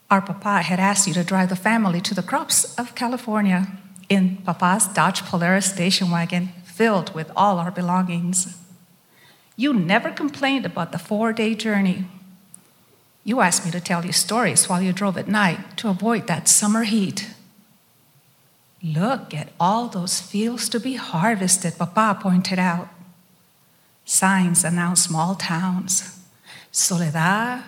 Our 0.09 0.21
papa 0.21 0.61
had 0.63 0.79
asked 0.79 1.07
you 1.07 1.13
to 1.13 1.23
drive 1.23 1.49
the 1.49 1.55
family 1.55 2.01
to 2.01 2.15
the 2.15 2.23
crops 2.23 2.77
of 2.79 2.95
California 2.95 3.67
in 4.07 4.37
papa's 4.37 4.87
Dodge 4.87 5.21
Polara 5.21 5.61
station 5.61 6.09
wagon 6.09 6.49
filled 6.79 7.13
with 7.13 7.29
all 7.35 7.59
our 7.59 7.71
belongings. 7.71 8.55
You 9.57 9.73
never 9.73 10.11
complained 10.11 10.65
about 10.65 10.93
the 10.93 11.05
four 11.09 11.33
day 11.33 11.53
journey. 11.53 12.05
You 13.25 13.41
asked 13.41 13.65
me 13.65 13.71
to 13.71 13.81
tell 13.81 14.05
you 14.05 14.13
stories 14.13 14.69
while 14.69 14.81
you 14.81 14.93
drove 14.93 15.17
at 15.17 15.27
night 15.27 15.59
to 15.79 15.89
avoid 15.89 16.27
that 16.27 16.47
summer 16.47 16.83
heat. 16.83 17.19
Look 18.81 19.33
at 19.33 19.49
all 19.59 19.89
those 19.89 20.21
fields 20.21 20.69
to 20.69 20.79
be 20.79 20.95
harvested, 20.95 21.77
Papa 21.77 22.17
pointed 22.21 22.59
out. 22.59 22.87
Signs 24.05 24.63
announce 24.63 25.03
small 25.03 25.35
towns 25.35 26.17
Soledad, 26.71 27.63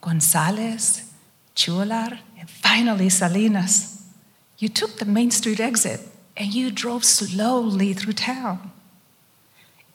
Gonzales, 0.00 1.02
Chualar, 1.54 2.18
and 2.40 2.48
finally 2.48 3.10
Salinas. 3.10 4.02
You 4.56 4.70
took 4.70 4.92
the 4.96 5.04
Main 5.16 5.30
Street 5.30 5.60
exit 5.60 6.00
and 6.36 6.52
you 6.52 6.70
drove 6.70 7.04
slowly 7.04 7.92
through 7.92 8.14
town. 8.14 8.72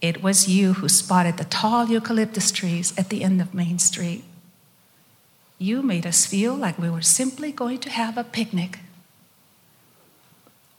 It 0.01 0.24
was 0.24 0.48
you 0.48 0.74
who 0.74 0.88
spotted 0.88 1.38
the 1.38 1.43
tall 1.43 1.89
eucalyptus 1.89 2.51
trees 2.51 2.98
at 2.98 3.10
the 3.10 3.24
end 3.24 3.41
of 3.41 3.53
Main 3.53 3.79
Street. 3.79 4.24
You 5.58 5.81
made 5.81 6.05
us 6.05 6.25
feel 6.25 6.55
like 6.55 6.79
we 6.79 6.89
were 6.89 7.01
simply 7.01 7.51
going 7.51 7.79
to 7.79 7.89
have 7.89 8.17
a 8.17 8.24
picnic. 8.24 8.79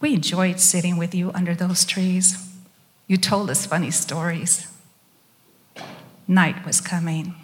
We 0.00 0.14
enjoyed 0.14 0.58
sitting 0.58 0.96
with 0.96 1.14
you 1.14 1.30
under 1.34 1.54
those 1.54 1.84
trees. 1.84 2.48
You 3.06 3.18
told 3.18 3.50
us 3.50 3.66
funny 3.66 3.90
stories. 3.90 4.72
Night 6.26 6.64
was 6.64 6.80
coming. 6.80 7.34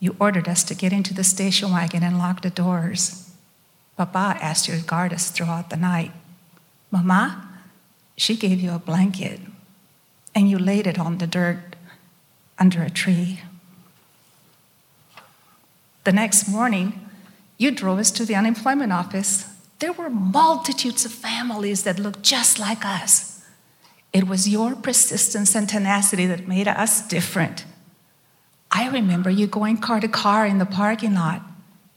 You 0.00 0.16
ordered 0.18 0.48
us 0.48 0.64
to 0.64 0.74
get 0.74 0.92
into 0.92 1.14
the 1.14 1.22
station 1.22 1.70
wagon 1.70 2.02
and 2.02 2.18
lock 2.18 2.42
the 2.42 2.50
doors. 2.50 3.30
Papa 3.96 4.36
asked 4.42 4.66
you 4.66 4.76
to 4.76 4.82
guard 4.84 5.12
us 5.12 5.30
throughout 5.30 5.70
the 5.70 5.76
night. 5.76 6.10
Mama, 6.90 7.48
she 8.16 8.36
gave 8.36 8.60
you 8.60 8.72
a 8.72 8.78
blanket 8.78 9.40
and 10.34 10.48
you 10.50 10.58
laid 10.58 10.86
it 10.86 10.98
on 10.98 11.18
the 11.18 11.26
dirt 11.26 11.76
under 12.58 12.82
a 12.82 12.90
tree. 12.90 13.40
The 16.04 16.12
next 16.12 16.48
morning, 16.48 17.08
you 17.58 17.70
drove 17.70 17.98
us 17.98 18.10
to 18.12 18.24
the 18.24 18.34
unemployment 18.34 18.92
office. 18.92 19.46
There 19.78 19.92
were 19.92 20.10
multitudes 20.10 21.04
of 21.04 21.12
families 21.12 21.82
that 21.82 21.98
looked 21.98 22.22
just 22.22 22.58
like 22.58 22.84
us. 22.84 23.44
It 24.12 24.28
was 24.28 24.48
your 24.48 24.74
persistence 24.74 25.54
and 25.54 25.68
tenacity 25.68 26.26
that 26.26 26.48
made 26.48 26.68
us 26.68 27.06
different. 27.06 27.64
I 28.70 28.88
remember 28.88 29.30
you 29.30 29.46
going 29.46 29.78
car 29.78 30.00
to 30.00 30.08
car 30.08 30.46
in 30.46 30.58
the 30.58 30.66
parking 30.66 31.14
lot, 31.14 31.42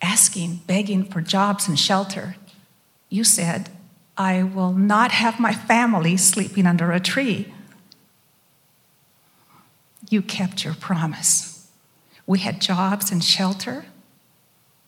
asking, 0.02 0.62
begging 0.66 1.04
for 1.04 1.22
jobs 1.22 1.68
and 1.68 1.80
shelter. 1.80 2.36
You 3.10 3.24
said, 3.24 3.70
I 4.20 4.44
will 4.44 4.74
not 4.74 5.12
have 5.14 5.40
my 5.40 5.54
family 5.54 6.18
sleeping 6.18 6.68
under 6.68 6.92
a 6.92 7.00
tree. 7.00 7.54
You 10.10 10.22
kept 10.22 10.66
your 10.66 10.74
promise. 10.74 11.70
We 12.28 12.40
had 12.40 12.60
jobs 12.60 13.12
and 13.12 13.24
shelter. 13.24 13.86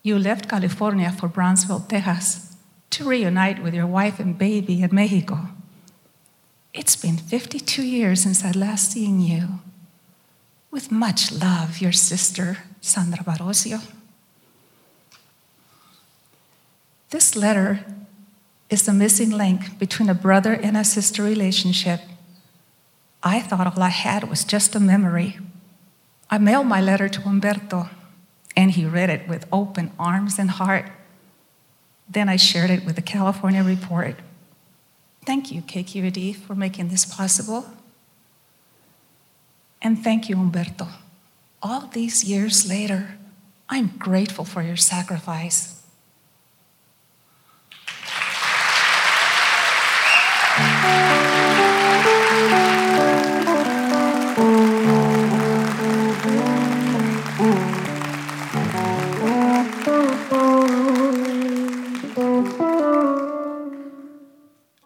You 0.03 0.19
left 0.19 0.49
California 0.49 1.11
for 1.11 1.29
Brownsville, 1.29 1.85
Texas 1.87 2.57
to 2.89 3.07
reunite 3.07 3.63
with 3.63 3.73
your 3.73 3.87
wife 3.87 4.19
and 4.19 4.37
baby 4.37 4.81
in 4.81 4.93
Mexico. 4.93 5.47
It's 6.73 6.97
been 6.97 7.15
52 7.15 7.83
years 7.83 8.23
since 8.23 8.43
I 8.43 8.51
last 8.51 8.91
seen 8.91 9.21
you. 9.21 9.61
With 10.71 10.91
much 10.91 11.31
love, 11.31 11.79
your 11.79 11.93
sister, 11.93 12.57
Sandra 12.81 13.23
Barocio. 13.23 13.81
This 17.11 17.35
letter 17.35 17.85
is 18.71 18.83
the 18.83 18.93
missing 18.93 19.29
link 19.29 19.77
between 19.77 20.09
a 20.09 20.15
brother 20.15 20.53
and 20.53 20.77
a 20.77 20.83
sister 20.83 21.21
relationship. 21.21 21.99
I 23.21 23.41
thought 23.41 23.67
all 23.67 23.83
I 23.83 23.89
had 23.89 24.29
was 24.29 24.45
just 24.45 24.73
a 24.75 24.79
memory. 24.79 25.37
I 26.29 26.37
mailed 26.37 26.67
my 26.67 26.79
letter 26.79 27.09
to 27.09 27.27
Umberto, 27.27 27.89
and 28.55 28.71
he 28.71 28.85
read 28.85 29.09
it 29.09 29.27
with 29.27 29.45
open 29.51 29.91
arms 29.99 30.39
and 30.39 30.49
heart. 30.49 30.89
Then 32.09 32.29
I 32.29 32.37
shared 32.37 32.69
it 32.69 32.85
with 32.85 32.95
the 32.95 33.01
California 33.01 33.61
Report. 33.61 34.15
Thank 35.25 35.51
you, 35.51 35.61
KQED, 35.61 36.37
for 36.37 36.55
making 36.55 36.87
this 36.87 37.03
possible. 37.05 37.65
And 39.81 40.01
thank 40.01 40.29
you, 40.29 40.37
Umberto. 40.37 40.87
All 41.61 41.87
these 41.87 42.23
years 42.23 42.67
later, 42.67 43.17
I'm 43.67 43.93
grateful 43.99 44.45
for 44.45 44.61
your 44.61 44.77
sacrifice. 44.77 45.80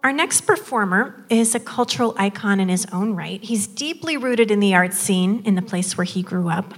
Our 0.06 0.14
next 0.14 0.42
performer 0.42 1.26
is 1.32 1.56
a 1.56 1.60
cultural 1.60 2.14
icon 2.16 2.60
in 2.60 2.70
his 2.70 2.86
own 2.94 3.16
right. 3.16 3.44
He's 3.44 3.66
deeply 3.66 4.18
rooted 4.18 4.52
in 4.52 4.60
the 4.60 4.76
art 4.76 4.94
scene 4.94 5.42
in 5.46 5.56
the 5.56 5.64
place 5.64 5.98
where 5.98 6.06
he 6.06 6.22
grew 6.22 6.48
up, 6.48 6.76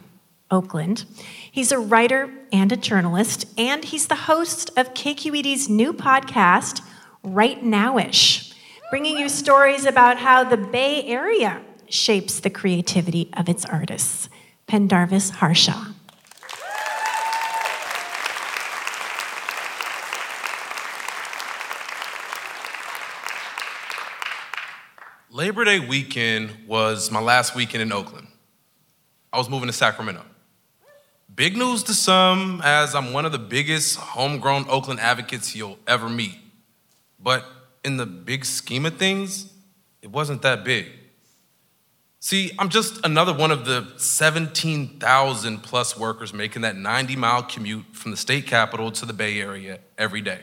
Oakland. 0.49 1.03
He's 1.51 1.73
a 1.73 1.77
writer 1.77 2.31
and 2.53 2.71
a 2.71 2.77
journalist, 2.77 3.45
and 3.57 3.83
he's 3.83 4.07
the 4.07 4.15
host 4.15 4.69
of 4.77 4.93
KQED's 4.93 5.67
new 5.67 5.91
podcast, 5.91 6.81
Right 7.21 7.61
Nowish, 7.61 8.46
bringing 8.89 9.17
you 9.17 9.27
stories 9.27 9.85
about 9.85 10.17
how 10.17 10.45
the 10.45 10.55
Bay 10.55 11.03
Area 11.03 11.61
shapes 11.89 12.39
the 12.39 12.49
creativity 12.49 13.29
of 13.35 13.49
its 13.49 13.65
artists. 13.65 14.29
Pendarvis 14.65 15.29
Harshaw. 15.29 15.87
Labor 25.29 25.65
Day 25.65 25.79
weekend 25.79 26.51
was 26.65 27.11
my 27.11 27.19
last 27.19 27.55
weekend 27.55 27.81
in 27.81 27.91
Oakland. 27.91 28.27
I 29.31 29.37
was 29.37 29.49
moving 29.49 29.67
to 29.67 29.73
Sacramento. 29.73 30.23
Big 31.35 31.55
news 31.55 31.83
to 31.83 31.93
some, 31.93 32.61
as 32.63 32.95
I'm 32.95 33.13
one 33.13 33.25
of 33.25 33.31
the 33.31 33.37
biggest 33.37 33.97
homegrown 33.97 34.65
Oakland 34.69 34.99
advocates 34.99 35.55
you'll 35.55 35.77
ever 35.85 36.09
meet. 36.09 36.37
But 37.19 37.45
in 37.83 37.97
the 37.97 38.05
big 38.05 38.45
scheme 38.45 38.85
of 38.85 38.97
things, 38.97 39.51
it 40.01 40.11
wasn't 40.11 40.41
that 40.41 40.63
big. 40.63 40.87
See, 42.19 42.51
I'm 42.57 42.69
just 42.69 43.05
another 43.05 43.33
one 43.33 43.51
of 43.51 43.65
the 43.65 43.87
17,000 43.97 45.59
plus 45.59 45.97
workers 45.97 46.33
making 46.33 46.63
that 46.63 46.75
90 46.75 47.15
mile 47.15 47.43
commute 47.43 47.85
from 47.93 48.11
the 48.11 48.17
state 48.17 48.47
capital 48.47 48.91
to 48.91 49.05
the 49.05 49.13
Bay 49.13 49.39
Area 49.39 49.79
every 49.97 50.21
day. 50.21 50.41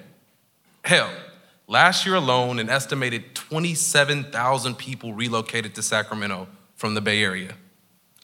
Hell, 0.85 1.11
last 1.67 2.07
year 2.07 2.15
alone, 2.15 2.59
an 2.59 2.71
estimated 2.71 3.35
27,000 3.35 4.77
people 4.77 5.15
relocated 5.15 5.75
to 5.75 5.83
Sacramento 5.83 6.47
from 6.77 6.95
the 6.95 7.01
Bay 7.01 7.23
Area. 7.23 7.55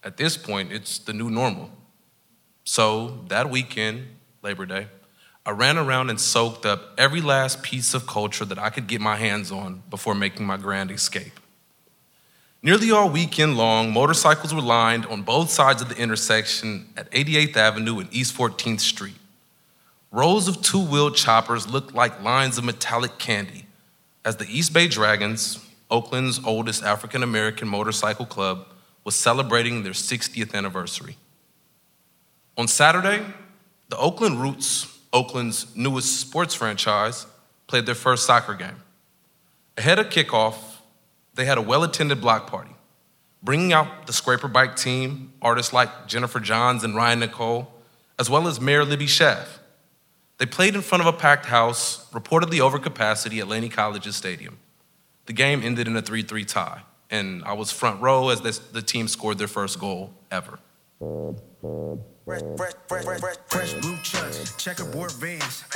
At 0.04 0.16
this 0.16 0.36
point, 0.36 0.72
it's 0.72 0.98
the 0.98 1.12
new 1.12 1.28
normal. 1.28 1.70
So 2.64 3.24
that 3.28 3.50
weekend, 3.50 4.06
Labor 4.42 4.64
Day, 4.64 4.86
I 5.50 5.52
ran 5.52 5.78
around 5.78 6.10
and 6.10 6.20
soaked 6.20 6.64
up 6.64 6.94
every 6.96 7.20
last 7.20 7.60
piece 7.60 7.92
of 7.92 8.06
culture 8.06 8.44
that 8.44 8.56
I 8.60 8.70
could 8.70 8.86
get 8.86 9.00
my 9.00 9.16
hands 9.16 9.50
on 9.50 9.82
before 9.90 10.14
making 10.14 10.46
my 10.46 10.56
grand 10.56 10.92
escape. 10.92 11.40
Nearly 12.62 12.92
all 12.92 13.10
weekend 13.10 13.56
long, 13.56 13.92
motorcycles 13.92 14.54
were 14.54 14.60
lined 14.60 15.06
on 15.06 15.22
both 15.22 15.50
sides 15.50 15.82
of 15.82 15.88
the 15.88 15.96
intersection 15.96 16.86
at 16.96 17.10
88th 17.10 17.56
Avenue 17.56 17.98
and 17.98 18.08
East 18.14 18.36
14th 18.36 18.78
Street. 18.78 19.16
Rows 20.12 20.46
of 20.46 20.62
two 20.62 20.78
wheeled 20.78 21.16
choppers 21.16 21.66
looked 21.68 21.96
like 21.96 22.22
lines 22.22 22.56
of 22.56 22.62
metallic 22.62 23.18
candy 23.18 23.66
as 24.24 24.36
the 24.36 24.46
East 24.46 24.72
Bay 24.72 24.86
Dragons, 24.86 25.58
Oakland's 25.90 26.38
oldest 26.44 26.84
African 26.84 27.24
American 27.24 27.66
motorcycle 27.66 28.24
club, 28.24 28.68
was 29.02 29.16
celebrating 29.16 29.82
their 29.82 29.94
60th 29.94 30.54
anniversary. 30.54 31.16
On 32.56 32.68
Saturday, 32.68 33.24
the 33.88 33.98
Oakland 33.98 34.40
Roots, 34.40 34.96
Oakland's 35.12 35.74
newest 35.74 36.20
sports 36.20 36.54
franchise, 36.54 37.26
played 37.66 37.86
their 37.86 37.94
first 37.94 38.26
soccer 38.26 38.54
game. 38.54 38.82
Ahead 39.76 39.98
of 39.98 40.08
kickoff, 40.08 40.56
they 41.34 41.44
had 41.44 41.58
a 41.58 41.62
well 41.62 41.82
attended 41.82 42.20
block 42.20 42.46
party, 42.48 42.72
bringing 43.42 43.72
out 43.72 44.06
the 44.06 44.12
Scraper 44.12 44.48
Bike 44.48 44.76
team, 44.76 45.32
artists 45.40 45.72
like 45.72 46.06
Jennifer 46.06 46.40
Johns 46.40 46.84
and 46.84 46.94
Ryan 46.94 47.20
Nicole, 47.20 47.72
as 48.18 48.28
well 48.28 48.46
as 48.46 48.60
Mayor 48.60 48.84
Libby 48.84 49.06
Schaaf. 49.06 49.46
They 50.38 50.46
played 50.46 50.74
in 50.74 50.82
front 50.82 51.02
of 51.02 51.06
a 51.06 51.16
packed 51.16 51.46
house, 51.46 52.08
reportedly 52.10 52.60
over 52.60 52.78
capacity 52.78 53.40
at 53.40 53.48
Laney 53.48 53.68
College's 53.68 54.16
stadium. 54.16 54.58
The 55.26 55.32
game 55.32 55.62
ended 55.62 55.86
in 55.86 55.96
a 55.96 56.02
3 56.02 56.22
3 56.22 56.44
tie, 56.44 56.82
and 57.10 57.44
I 57.44 57.52
was 57.52 57.70
front 57.70 58.00
row 58.00 58.30
as 58.30 58.40
the 58.40 58.82
team 58.82 59.06
scored 59.06 59.38
their 59.38 59.48
first 59.48 59.78
goal 59.78 60.12
ever. 60.30 60.58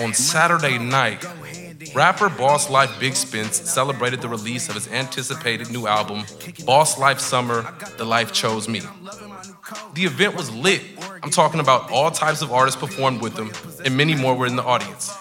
On 0.01 0.13
Saturday 0.13 0.79
night, 0.79 1.27
rapper 1.95 2.29
Boss 2.29 2.69
Life 2.69 3.01
Big 3.01 3.15
Spence 3.17 3.57
celebrated 3.57 4.21
the 4.21 4.29
release 4.29 4.69
of 4.69 4.75
his 4.75 4.87
anticipated 4.89 5.71
new 5.71 5.87
album, 5.87 6.25
Boss 6.67 6.99
Life 6.99 7.19
Summer 7.19 7.75
The 7.97 8.05
Life 8.05 8.33
Chose 8.33 8.69
Me. 8.69 8.83
The 9.95 10.05
event 10.05 10.37
was 10.37 10.55
lit. 10.55 10.83
I'm 11.23 11.31
talking 11.31 11.61
about 11.61 11.91
all 11.91 12.11
types 12.11 12.43
of 12.43 12.53
artists 12.53 12.79
performed 12.79 13.23
with 13.23 13.39
him, 13.39 13.51
and 13.85 13.97
many 13.97 14.15
more 14.15 14.35
were 14.35 14.47
in 14.47 14.57
the 14.57 14.65
audience. 14.65 15.17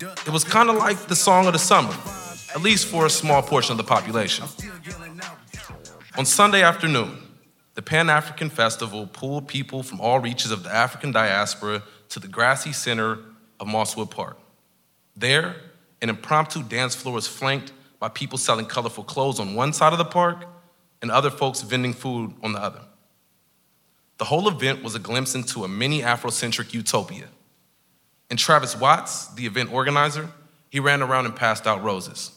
It 0.00 0.30
was 0.30 0.44
kind 0.44 0.70
of 0.70 0.76
like 0.76 0.98
the 1.08 1.16
song 1.16 1.46
of 1.46 1.52
the 1.52 1.58
summer, 1.58 1.94
at 2.54 2.62
least 2.62 2.86
for 2.86 3.06
a 3.06 3.10
small 3.10 3.42
portion 3.42 3.72
of 3.72 3.78
the 3.78 3.84
population. 3.84 4.46
On 6.16 6.24
Sunday 6.24 6.62
afternoon, 6.62 7.23
the 7.74 7.82
Pan 7.82 8.08
African 8.08 8.50
Festival 8.50 9.06
pulled 9.06 9.48
people 9.48 9.82
from 9.82 10.00
all 10.00 10.20
reaches 10.20 10.50
of 10.50 10.62
the 10.62 10.74
African 10.74 11.12
diaspora 11.12 11.82
to 12.10 12.20
the 12.20 12.28
grassy 12.28 12.72
center 12.72 13.18
of 13.58 13.66
Mosswood 13.66 14.10
Park. 14.10 14.38
There, 15.16 15.56
an 16.00 16.08
impromptu 16.08 16.62
dance 16.62 16.94
floor 16.94 17.14
was 17.14 17.26
flanked 17.26 17.72
by 17.98 18.08
people 18.08 18.38
selling 18.38 18.66
colorful 18.66 19.04
clothes 19.04 19.40
on 19.40 19.54
one 19.54 19.72
side 19.72 19.92
of 19.92 19.98
the 19.98 20.04
park 20.04 20.44
and 21.02 21.10
other 21.10 21.30
folks 21.30 21.62
vending 21.62 21.94
food 21.94 22.32
on 22.42 22.52
the 22.52 22.60
other. 22.60 22.80
The 24.18 24.24
whole 24.24 24.48
event 24.48 24.82
was 24.82 24.94
a 24.94 25.00
glimpse 25.00 25.34
into 25.34 25.64
a 25.64 25.68
mini 25.68 26.02
Afrocentric 26.02 26.72
utopia. 26.72 27.26
And 28.30 28.38
Travis 28.38 28.76
Watts, 28.76 29.26
the 29.34 29.46
event 29.46 29.72
organizer, 29.72 30.28
he 30.70 30.80
ran 30.80 31.02
around 31.02 31.26
and 31.26 31.34
passed 31.34 31.66
out 31.66 31.82
roses. 31.82 32.30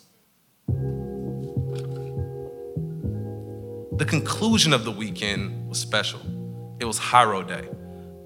The 3.97 4.05
conclusion 4.05 4.73
of 4.73 4.85
the 4.85 4.91
weekend 4.91 5.67
was 5.67 5.79
special. 5.79 6.19
It 6.79 6.85
was 6.85 6.99
Hiero 6.99 7.41
Day, 7.41 7.67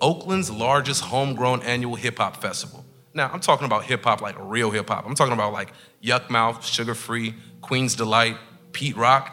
Oakland's 0.02 0.52
largest 0.52 1.02
homegrown 1.02 1.64
annual 1.64 1.96
hip 1.96 2.18
hop 2.18 2.42
festival. 2.42 2.86
Now, 3.14 3.30
I'm 3.32 3.40
talking 3.40 3.66
about 3.66 3.86
hip 3.86 4.04
hop 4.04 4.20
like 4.20 4.36
real 4.38 4.70
hip 4.70 4.90
hop. 4.90 5.06
I'm 5.08 5.16
talking 5.16 5.32
about 5.32 5.54
like 5.54 5.72
Yukmouth, 6.04 6.58
Suga 6.58 6.94
Free, 6.94 7.36
Queen's 7.62 7.96
Delight, 7.96 8.36
Pete 8.74 8.98
Rock. 8.98 9.32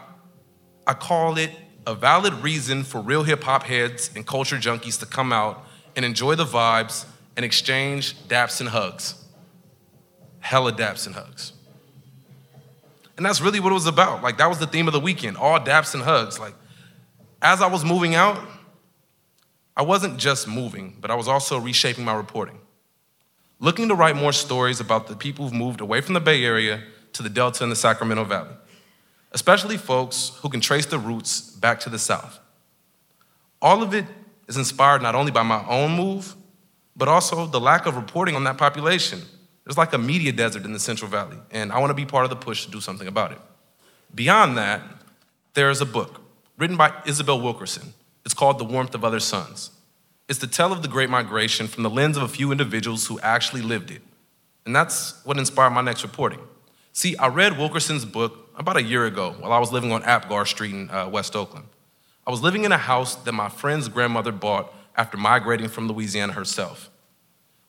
I 0.87 0.93
call 0.93 1.37
it 1.37 1.51
a 1.85 1.93
valid 1.93 2.33
reason 2.35 2.83
for 2.83 3.01
real 3.01 3.23
hip 3.23 3.43
hop 3.43 3.63
heads 3.63 4.09
and 4.15 4.25
culture 4.25 4.55
junkies 4.55 4.97
to 5.01 5.05
come 5.05 5.33
out 5.33 5.65
and 5.97 6.05
enjoy 6.05 6.35
the 6.35 6.45
vibes 6.45 7.05
and 7.35 7.43
exchange 7.43 8.15
daps 8.29 8.61
and 8.61 8.69
hugs. 8.69 9.25
Hella 10.39 10.71
daps 10.71 11.05
and 11.05 11.15
hugs. 11.15 11.51
And 13.19 13.25
that's 13.25 13.41
really 13.41 13.59
what 13.59 13.71
it 13.71 13.73
was 13.73 13.85
about. 13.85 14.23
Like, 14.23 14.37
that 14.37 14.47
was 14.47 14.59
the 14.59 14.65
theme 14.65 14.87
of 14.87 14.93
the 14.93 14.99
weekend 15.01 15.35
all 15.35 15.59
daps 15.59 15.93
and 15.93 16.01
hugs. 16.01 16.39
Like, 16.39 16.53
as 17.41 17.61
I 17.61 17.67
was 17.67 17.83
moving 17.83 18.15
out, 18.15 18.39
I 19.75 19.81
wasn't 19.81 20.17
just 20.17 20.47
moving, 20.47 20.95
but 21.01 21.11
I 21.11 21.15
was 21.15 21.27
also 21.27 21.59
reshaping 21.59 22.05
my 22.05 22.13
reporting. 22.13 22.57
Looking 23.59 23.89
to 23.89 23.93
write 23.93 24.15
more 24.15 24.31
stories 24.31 24.79
about 24.79 25.07
the 25.07 25.17
people 25.17 25.43
who've 25.43 25.53
moved 25.53 25.81
away 25.81 25.99
from 25.99 26.13
the 26.13 26.21
Bay 26.21 26.45
Area 26.45 26.81
to 27.11 27.21
the 27.21 27.27
Delta 27.27 27.61
and 27.61 27.69
the 27.69 27.75
Sacramento 27.75 28.23
Valley, 28.23 28.55
especially 29.33 29.75
folks 29.75 30.31
who 30.41 30.47
can 30.47 30.61
trace 30.61 30.85
their 30.85 30.97
roots 30.97 31.41
back 31.41 31.81
to 31.81 31.89
the 31.89 31.99
South. 31.99 32.39
All 33.61 33.83
of 33.83 33.93
it 33.93 34.05
is 34.47 34.55
inspired 34.55 35.01
not 35.01 35.13
only 35.13 35.33
by 35.33 35.43
my 35.43 35.67
own 35.67 35.91
move, 35.91 36.37
but 36.95 37.09
also 37.09 37.47
the 37.47 37.59
lack 37.59 37.85
of 37.85 37.97
reporting 37.97 38.37
on 38.37 38.45
that 38.45 38.57
population. 38.57 39.23
There's 39.69 39.77
like 39.77 39.93
a 39.93 39.99
media 39.99 40.31
desert 40.31 40.65
in 40.65 40.73
the 40.73 40.79
Central 40.79 41.11
Valley, 41.11 41.37
and 41.51 41.71
I 41.71 41.77
want 41.77 41.91
to 41.91 41.93
be 41.93 42.03
part 42.03 42.23
of 42.23 42.31
the 42.31 42.35
push 42.35 42.65
to 42.65 42.71
do 42.71 42.81
something 42.81 43.07
about 43.07 43.33
it. 43.33 43.37
Beyond 44.15 44.57
that, 44.57 44.81
there 45.53 45.69
is 45.69 45.79
a 45.79 45.85
book 45.85 46.21
written 46.57 46.75
by 46.75 46.91
Isabel 47.05 47.39
Wilkerson. 47.39 47.93
It's 48.25 48.33
called 48.33 48.57
The 48.57 48.63
Warmth 48.63 48.95
of 48.95 49.05
Other 49.05 49.19
Suns. 49.19 49.69
It's 50.27 50.39
the 50.39 50.47
tale 50.47 50.73
of 50.73 50.81
the 50.81 50.87
Great 50.87 51.11
Migration 51.11 51.67
from 51.67 51.83
the 51.83 51.89
lens 51.91 52.17
of 52.17 52.23
a 52.23 52.27
few 52.27 52.51
individuals 52.51 53.05
who 53.05 53.19
actually 53.19 53.61
lived 53.61 53.91
it. 53.91 54.01
And 54.65 54.75
that's 54.75 55.23
what 55.23 55.37
inspired 55.37 55.69
my 55.69 55.81
next 55.81 56.01
reporting. 56.01 56.39
See, 56.91 57.15
I 57.17 57.27
read 57.27 57.55
Wilkerson's 57.55 58.05
book 58.05 58.49
about 58.55 58.75
a 58.75 58.81
year 58.81 59.05
ago 59.05 59.35
while 59.37 59.53
I 59.53 59.59
was 59.59 59.71
living 59.71 59.91
on 59.91 60.01
Apgar 60.01 60.45
Street 60.45 60.73
in 60.73 60.89
uh, 60.89 61.07
West 61.09 61.35
Oakland. 61.35 61.67
I 62.25 62.31
was 62.31 62.41
living 62.41 62.63
in 62.65 62.71
a 62.71 62.77
house 62.79 63.13
that 63.17 63.33
my 63.33 63.49
friend's 63.49 63.87
grandmother 63.87 64.31
bought 64.31 64.73
after 64.97 65.15
migrating 65.15 65.67
from 65.67 65.87
Louisiana 65.87 66.33
herself. 66.33 66.89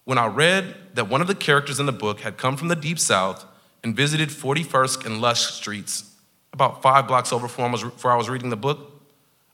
When 0.04 0.18
I 0.18 0.26
read 0.26 0.74
that 0.94 1.08
one 1.08 1.20
of 1.20 1.26
the 1.26 1.34
characters 1.34 1.78
in 1.78 1.86
the 1.86 1.92
book 1.92 2.20
had 2.20 2.36
come 2.36 2.56
from 2.56 2.68
the 2.68 2.76
Deep 2.76 2.98
South 2.98 3.44
and 3.84 3.94
visited 3.94 4.28
41st 4.28 5.06
and 5.06 5.20
Lush 5.20 5.42
Streets, 5.42 6.10
about 6.52 6.82
five 6.82 7.06
blocks 7.06 7.32
over 7.32 7.48
from 7.48 7.72
where 7.72 8.12
I 8.12 8.16
was 8.16 8.28
reading 8.28 8.50
the 8.50 8.56
book, 8.56 8.90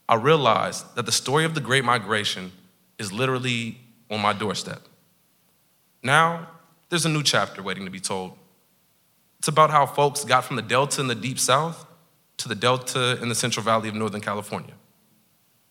I 0.08 0.14
realized 0.14 0.94
that 0.94 1.04
the 1.04 1.12
story 1.12 1.44
of 1.44 1.54
the 1.54 1.60
Great 1.60 1.84
Migration 1.84 2.52
is 2.98 3.12
literally 3.12 3.78
on 4.10 4.20
my 4.20 4.32
doorstep. 4.32 4.80
Now, 6.02 6.48
there's 6.88 7.04
a 7.04 7.08
new 7.08 7.22
chapter 7.22 7.62
waiting 7.62 7.84
to 7.84 7.90
be 7.90 8.00
told. 8.00 8.32
It's 9.38 9.48
about 9.48 9.70
how 9.70 9.86
folks 9.86 10.24
got 10.24 10.44
from 10.44 10.56
the 10.56 10.62
Delta 10.62 11.00
in 11.00 11.08
the 11.08 11.14
Deep 11.14 11.38
South 11.38 11.86
to 12.38 12.48
the 12.48 12.54
Delta 12.54 13.20
in 13.20 13.28
the 13.28 13.34
Central 13.34 13.64
Valley 13.64 13.88
of 13.88 13.94
Northern 13.94 14.20
California. 14.20 14.74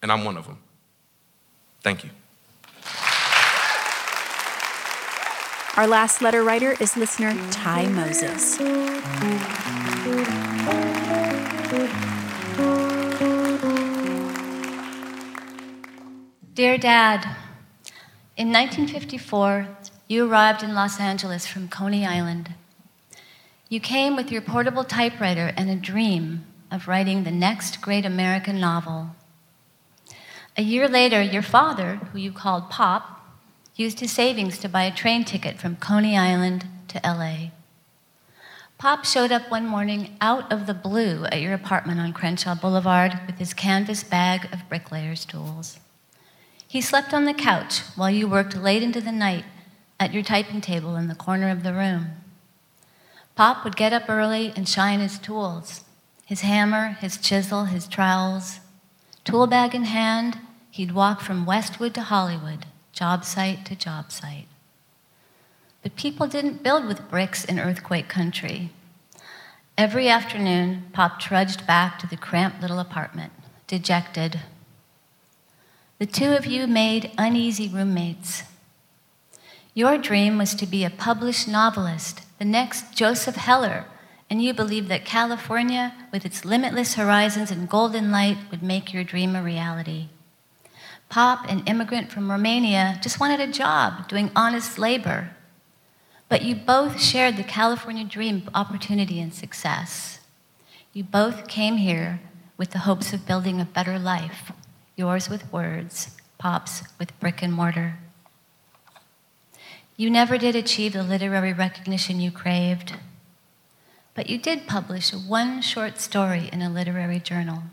And 0.02 0.12
I'm 0.12 0.26
one 0.26 0.38
of 0.38 0.46
them. 0.46 0.60
Thank 1.82 2.04
you. 2.04 2.10
Our 5.78 5.88
last 5.88 6.22
letter 6.22 6.42
writer 6.42 6.74
is 6.80 6.96
listener 6.96 7.34
Ty 7.52 7.88
Moses. 7.88 8.58
Dear 16.54 16.78
Dad, 16.78 17.26
in 18.38 18.54
1954, 18.54 19.68
you 20.08 20.26
arrived 20.26 20.64
in 20.64 20.74
Los 20.74 21.02
Angeles 21.02 21.46
from 21.46 21.68
Coney 21.68 22.06
Island. 22.06 22.54
You 23.68 23.82
came 23.82 24.16
with 24.16 24.32
your 24.32 24.42
portable 24.42 24.86
typewriter 24.86 25.52
and 25.58 25.70
a 25.70 25.76
dream 25.76 26.46
of 26.72 26.88
writing 26.88 27.26
the 27.26 27.32
next 27.32 27.82
great 27.82 28.06
American 28.06 28.62
novel. 28.62 29.10
A 30.56 30.62
year 30.62 30.88
later, 30.88 31.22
your 31.22 31.42
father, 31.42 31.96
who 32.14 32.20
you 32.20 32.32
called 32.32 32.70
Pop, 32.70 33.15
used 33.76 34.00
his 34.00 34.12
savings 34.12 34.58
to 34.60 34.70
buy 34.70 34.84
a 34.84 34.96
train 34.96 35.24
ticket 35.24 35.58
from 35.58 35.76
Coney 35.76 36.18
Island 36.18 36.66
to 36.88 37.02
LA. 37.04 37.50
Pop 38.78 39.06
showed 39.06 39.32
up 39.32 39.50
one 39.50 39.66
morning 39.66 40.16
out 40.20 40.52
of 40.52 40.68
the 40.68 40.74
blue 40.74 41.26
at 41.26 41.42
your 41.42 41.54
apartment 41.54 42.00
on 42.00 42.14
Crenshaw 42.14 42.56
Boulevard 42.56 43.20
with 43.26 43.38
his 43.38 43.54
canvas 43.54 44.04
bag 44.04 44.48
of 44.54 44.68
bricklayer's 44.70 45.26
tools. 45.26 45.80
He 46.68 46.82
slept 46.82 47.14
on 47.14 47.26
the 47.26 47.34
couch 47.34 47.80
while 47.96 48.10
you 48.10 48.28
worked 48.28 48.56
late 48.56 48.84
into 48.84 49.00
the 49.00 49.12
night 49.12 49.46
at 50.00 50.14
your 50.14 50.24
typing 50.24 50.62
table 50.62 50.96
in 50.96 51.08
the 51.08 51.16
corner 51.16 51.50
of 51.50 51.64
the 51.64 51.74
room. 51.74 52.08
Pop 53.36 53.64
would 53.64 53.76
get 53.76 53.94
up 53.94 54.10
early 54.10 54.54
and 54.56 54.68
shine 54.68 55.00
his 55.00 55.20
tools 55.20 55.82
his 56.26 56.42
hammer, 56.42 56.98
his 57.02 57.18
chisel, 57.18 57.66
his 57.66 57.88
trowels. 57.88 58.60
Tool 59.24 59.46
bag 59.46 59.76
in 59.76 59.84
hand, 59.84 60.40
he'd 60.72 60.92
walk 60.92 61.22
from 61.22 61.46
Westwood 61.46 61.94
to 61.94 62.02
Hollywood, 62.02 62.66
job 62.96 63.24
site 63.24 63.64
to 63.66 63.76
job 63.76 64.12
site. 64.12 64.48
But 65.84 65.96
people 65.96 66.26
didn't 66.26 66.64
build 66.64 66.86
with 66.86 67.08
bricks 67.10 67.46
in 67.46 67.60
earthquake 67.60 68.08
country. 68.08 68.72
Every 69.78 70.10
afternoon, 70.10 70.86
Pop 70.94 71.20
trudged 71.20 71.68
back 71.68 72.00
to 72.00 72.08
the 72.08 72.18
cramped 72.18 72.62
little 72.62 72.80
apartment, 72.80 73.34
dejected, 73.68 74.40
the 75.98 76.06
two 76.06 76.34
of 76.34 76.46
you 76.46 76.68
made 76.68 77.12
uneasy 77.18 77.70
roommates. 77.70 78.44
Your 79.74 79.98
dream 79.98 80.38
was 80.38 80.54
to 80.56 80.66
be 80.66 80.84
a 80.84 80.90
published 80.90 81.48
novelist, 81.48 82.22
the 82.38 82.44
next 82.44 82.94
Joseph 82.94 83.38
Heller, 83.38 83.86
and 84.30 84.44
you 84.44 84.54
believed 84.54 84.90
that 84.90 85.06
California, 85.06 85.94
with 86.12 86.26
its 86.26 86.44
limitless 86.44 86.96
horizons 86.96 87.50
and 87.50 87.70
golden 87.70 88.12
light, 88.12 88.38
would 88.52 88.62
make 88.62 88.92
your 88.92 89.06
dream 89.06 89.38
a 89.38 89.42
reality. 89.42 90.10
Pop, 91.16 91.50
an 91.50 91.64
immigrant 91.66 92.12
from 92.12 92.30
Romania, 92.30 93.00
just 93.02 93.22
wanted 93.22 93.40
a 93.40 93.50
job 93.50 94.10
doing 94.10 94.30
honest 94.36 94.78
labor. 94.78 95.30
But 96.28 96.42
you 96.42 96.56
both 96.56 97.02
shared 97.02 97.38
the 97.38 97.44
California 97.44 98.04
dream 98.04 98.44
of 98.46 98.54
opportunity 98.54 99.22
and 99.22 99.34
success. 99.34 100.20
You 100.92 101.06
both 101.06 101.48
came 101.48 101.78
here 101.78 102.20
with 102.58 102.72
the 102.72 102.80
hopes 102.80 103.14
of 103.14 103.26
building 103.26 103.62
a 103.62 103.64
better 103.64 103.98
life 103.98 104.52
yours 104.98 105.30
with 105.30 105.50
words, 105.54 106.18
Pop's 106.38 106.84
with 107.00 107.18
brick 107.22 107.42
and 107.42 107.54
mortar. 107.54 107.96
You 109.96 110.10
never 110.10 110.38
did 110.38 110.54
achieve 110.54 110.92
the 110.92 111.02
literary 111.02 111.54
recognition 111.54 112.20
you 112.20 112.30
craved, 112.30 112.92
but 114.16 114.30
you 114.30 114.38
did 114.38 114.68
publish 114.68 115.14
one 115.14 115.62
short 115.62 115.98
story 116.02 116.50
in 116.52 116.62
a 116.62 116.70
literary 116.70 117.22
journal. 117.22 117.64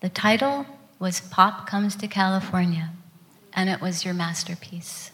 The 0.00 0.08
title 0.08 0.66
was 0.98 1.20
Pop 1.20 1.66
Comes 1.66 1.94
to 1.96 2.08
California, 2.08 2.90
and 3.52 3.68
it 3.68 3.80
was 3.80 4.04
your 4.04 4.14
masterpiece. 4.14 5.10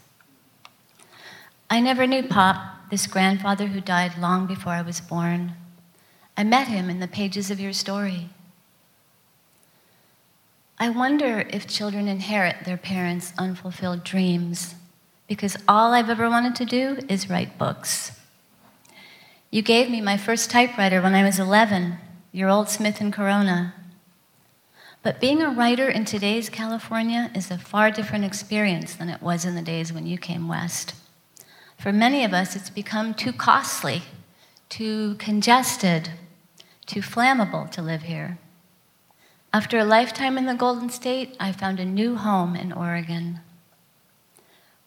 I 1.69 1.81
never 1.81 2.07
knew 2.07 2.23
Pop, 2.23 2.91
this 2.91 3.07
grandfather 3.07 3.67
who 3.67 3.81
died 3.81 4.19
long 4.19 4.47
before 4.47 4.73
I 4.73 4.83
was 4.83 5.01
born. 5.01 5.55
I 6.37 6.45
met 6.45 6.69
him 6.69 6.89
in 6.89 7.01
the 7.01 7.09
pages 7.09 7.51
of 7.51 7.59
your 7.59 7.73
story. 7.73 8.29
I 10.79 10.89
wonder 10.89 11.47
if 11.51 11.67
children 11.67 12.09
inherit 12.09 12.65
their 12.65 12.77
parents' 12.77 13.33
unfulfilled 13.39 14.05
dreams 14.05 14.75
because 15.29 15.57
all 15.67 15.93
I've 15.93 16.11
ever 16.11 16.29
wanted 16.29 16.55
to 16.57 16.65
do 16.65 16.99
is 17.09 17.31
write 17.31 17.57
books. 17.59 18.21
You 19.51 19.63
gave 19.63 19.91
me 19.91 20.01
my 20.01 20.17
first 20.17 20.51
typewriter 20.51 21.01
when 21.01 21.15
I 21.15 21.25
was 21.25 21.39
11, 21.39 21.99
your 22.33 22.49
old 22.49 22.69
Smith 22.69 23.01
and 23.01 23.13
Corona. 23.13 23.75
But 25.03 25.21
being 25.21 25.43
a 25.43 25.51
writer 25.51 25.89
in 25.89 26.05
today's 26.05 26.49
California 26.49 27.31
is 27.35 27.51
a 27.51 27.59
far 27.59 27.91
different 27.91 28.25
experience 28.25 28.95
than 28.95 29.09
it 29.09 29.21
was 29.21 29.45
in 29.45 29.57
the 29.57 29.63
days 29.63 29.93
when 29.93 30.07
you 30.07 30.17
came 30.17 30.47
west. 30.47 30.95
For 31.77 31.93
many 31.93 32.25
of 32.25 32.33
us, 32.33 32.55
it's 32.55 32.71
become 32.71 33.13
too 33.13 33.33
costly, 33.33 34.03
too 34.69 35.17
congested, 35.17 36.11
too 36.87 37.01
flammable 37.01 37.69
to 37.73 37.83
live 37.83 38.03
here. 38.03 38.39
After 39.53 39.79
a 39.79 39.85
lifetime 39.85 40.39
in 40.39 40.47
the 40.47 40.55
Golden 40.55 40.89
State, 40.89 41.37
I 41.41 41.51
found 41.51 41.81
a 41.81 41.85
new 41.85 42.15
home 42.15 42.55
in 42.55 42.73
Oregon. 42.73 43.41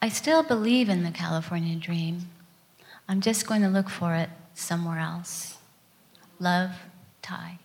I 0.01 0.08
still 0.08 0.43
believe 0.43 0.88
in 0.88 1.04
the 1.04 1.12
California 1.12 1.75
dream. 1.75 2.30
I'm 3.10 3.19
just 3.19 3.45
going 3.45 3.62
to 3.63 3.67
look 3.67 3.89
for 3.89 4.15
it 4.15 4.30
somewhere 4.54 4.99
else. 4.99 5.58
Love, 6.39 6.71
Ty. 7.21 7.60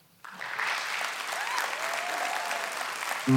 Now 3.29 3.35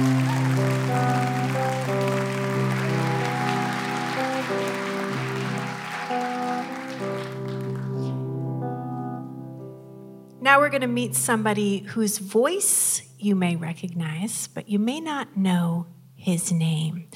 we're 10.58 10.70
going 10.70 10.80
to 10.80 10.86
meet 10.86 11.14
somebody 11.14 11.80
whose 11.80 12.16
voice 12.16 13.02
you 13.18 13.36
may 13.36 13.56
recognize, 13.56 14.48
but 14.48 14.70
you 14.70 14.78
may 14.78 15.00
not 15.00 15.36
know 15.36 15.86
his 16.14 16.50
name. 16.50 17.08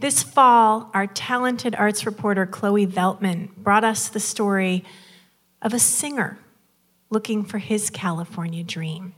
This 0.00 0.24
fall, 0.24 0.90
our 0.92 1.06
talented 1.06 1.76
arts 1.76 2.06
reporter 2.06 2.44
Chloe 2.44 2.88
Veltman 2.88 3.54
brought 3.54 3.84
us 3.84 4.08
the 4.08 4.18
story 4.18 4.84
of 5.62 5.72
a 5.72 5.78
singer 5.78 6.40
looking 7.08 7.44
for 7.44 7.58
his 7.58 7.88
California 7.88 8.64
dream. 8.64 9.14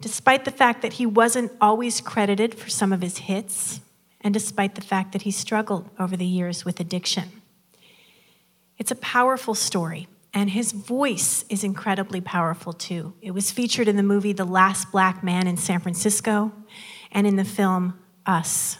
Despite 0.00 0.44
the 0.44 0.50
fact 0.50 0.82
that 0.82 0.94
he 0.94 1.06
wasn't 1.06 1.52
always 1.60 2.00
credited 2.00 2.54
for 2.54 2.68
some 2.68 2.92
of 2.92 3.02
his 3.02 3.18
hits, 3.18 3.80
and 4.20 4.32
despite 4.34 4.74
the 4.74 4.80
fact 4.80 5.12
that 5.12 5.22
he 5.22 5.30
struggled 5.30 5.88
over 5.98 6.16
the 6.16 6.26
years 6.26 6.64
with 6.64 6.80
addiction. 6.80 7.42
It's 8.76 8.90
a 8.90 8.96
powerful 8.96 9.54
story 9.54 10.08
and 10.34 10.50
his 10.50 10.72
voice 10.72 11.44
is 11.48 11.64
incredibly 11.64 12.20
powerful 12.20 12.72
too. 12.72 13.14
It 13.22 13.32
was 13.32 13.50
featured 13.50 13.88
in 13.88 13.96
the 13.96 14.02
movie 14.02 14.32
The 14.32 14.44
Last 14.44 14.92
Black 14.92 15.24
Man 15.24 15.46
in 15.46 15.56
San 15.56 15.80
Francisco 15.80 16.52
and 17.10 17.26
in 17.26 17.36
the 17.36 17.44
film 17.44 17.98
Us. 18.26 18.78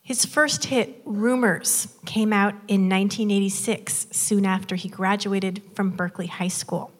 His 0.00 0.24
first 0.24 0.64
hit, 0.64 1.00
Rumors, 1.04 1.96
came 2.06 2.32
out 2.32 2.54
in 2.66 2.88
1986, 2.88 4.08
soon 4.10 4.44
after 4.44 4.74
he 4.74 4.88
graduated 4.88 5.62
from 5.74 5.90
Berkeley 5.90 6.26
High 6.26 6.48
School. 6.48 6.90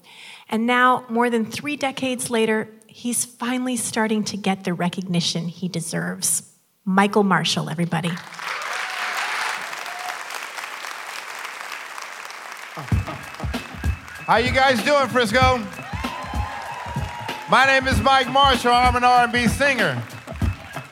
And 0.48 0.66
now, 0.66 1.04
more 1.08 1.28
than 1.28 1.44
three 1.44 1.76
decades 1.76 2.30
later, 2.30 2.68
he's 2.92 3.24
finally 3.24 3.76
starting 3.76 4.22
to 4.24 4.36
get 4.36 4.64
the 4.64 4.74
recognition 4.74 5.48
he 5.48 5.66
deserves. 5.68 6.42
Michael 6.84 7.22
Marshall, 7.22 7.70
everybody. 7.70 8.10
How 14.26 14.36
you 14.36 14.52
guys 14.52 14.82
doing, 14.82 15.08
Frisco? 15.08 15.58
My 17.50 17.66
name 17.66 17.86
is 17.88 18.00
Mike 18.00 18.30
Marshall. 18.30 18.72
I'm 18.72 18.96
an 18.96 19.04
R&B 19.04 19.48
singer, 19.48 20.02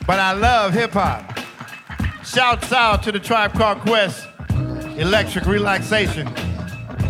but 0.06 0.18
I 0.18 0.32
love 0.32 0.72
hip 0.72 0.92
hop. 0.92 1.38
Shouts 2.24 2.72
out 2.72 3.02
to 3.04 3.12
the 3.12 3.20
Tribe 3.20 3.52
Called 3.54 3.80
Quest, 3.80 4.26
Electric 4.96 5.46
Relaxation. 5.46 6.28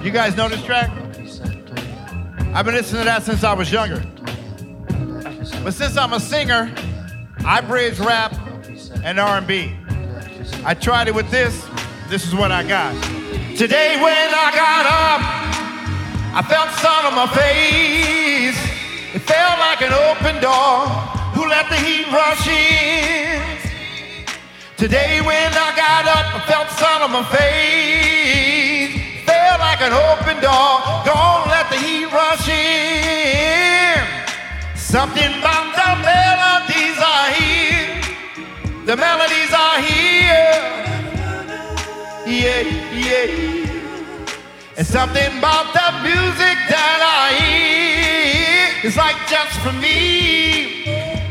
You 0.02 0.10
guys 0.10 0.36
know 0.36 0.48
this 0.48 0.62
track? 0.64 0.90
I've 2.54 2.64
been 2.64 2.74
listening 2.74 3.02
to 3.02 3.04
that 3.04 3.22
since 3.22 3.44
I 3.44 3.52
was 3.52 3.70
younger. 3.70 4.04
But 5.62 5.74
since 5.74 5.96
I'm 5.96 6.12
a 6.12 6.20
singer, 6.20 6.72
I 7.44 7.60
bridge 7.60 7.98
rap 7.98 8.34
and 9.04 9.20
R&B. 9.20 9.74
I 10.64 10.74
tried 10.74 11.08
it 11.08 11.14
with 11.14 11.30
this. 11.30 11.66
This 12.08 12.26
is 12.26 12.34
what 12.34 12.50
I 12.50 12.62
got. 12.62 12.94
Today 13.56 13.96
when 14.02 14.34
I 14.34 14.50
got 14.54 14.86
up, 14.86 15.20
I 16.32 16.42
felt 16.48 16.70
sun 16.80 17.04
on 17.06 17.14
my 17.14 17.26
face. 17.28 18.56
It 19.14 19.22
felt 19.22 19.58
like 19.58 19.82
an 19.82 19.92
open 19.92 20.40
door. 20.40 20.86
Who 21.34 21.48
let 21.48 21.68
the 21.68 21.76
heat 21.76 22.06
rush 22.12 22.46
in? 22.48 23.42
Today 24.76 25.20
when 25.20 25.52
I 25.52 25.74
got 25.76 26.06
up, 26.06 26.34
I 26.34 26.40
felt 26.46 26.70
sun 26.70 27.02
on 27.02 27.10
my 27.12 27.24
face. 27.24 28.94
Felt 29.26 29.60
like 29.60 29.80
an 29.82 29.92
open 29.92 30.40
door. 30.40 30.80
Gonna 31.04 31.50
let 31.50 31.68
the 31.70 31.76
heat 31.76 32.10
rush 32.12 32.48
in. 32.48 32.89
Something 34.90 35.32
about 35.38 35.70
the 35.78 35.90
melodies 36.02 36.98
I 36.98 37.30
hear. 37.38 37.86
The 38.86 38.96
melodies 38.96 39.52
I 39.54 39.80
hear. 39.86 40.50
Yeah, 42.26 42.62
yeah. 42.90 43.30
And 44.76 44.84
something 44.84 45.38
about 45.38 45.72
the 45.78 45.92
music 46.02 46.58
that 46.74 47.00
I 47.06 47.30
hear. 47.38 48.66
It's 48.82 48.96
like 48.96 49.14
just 49.28 49.60
for 49.60 49.72
me. 49.74 50.82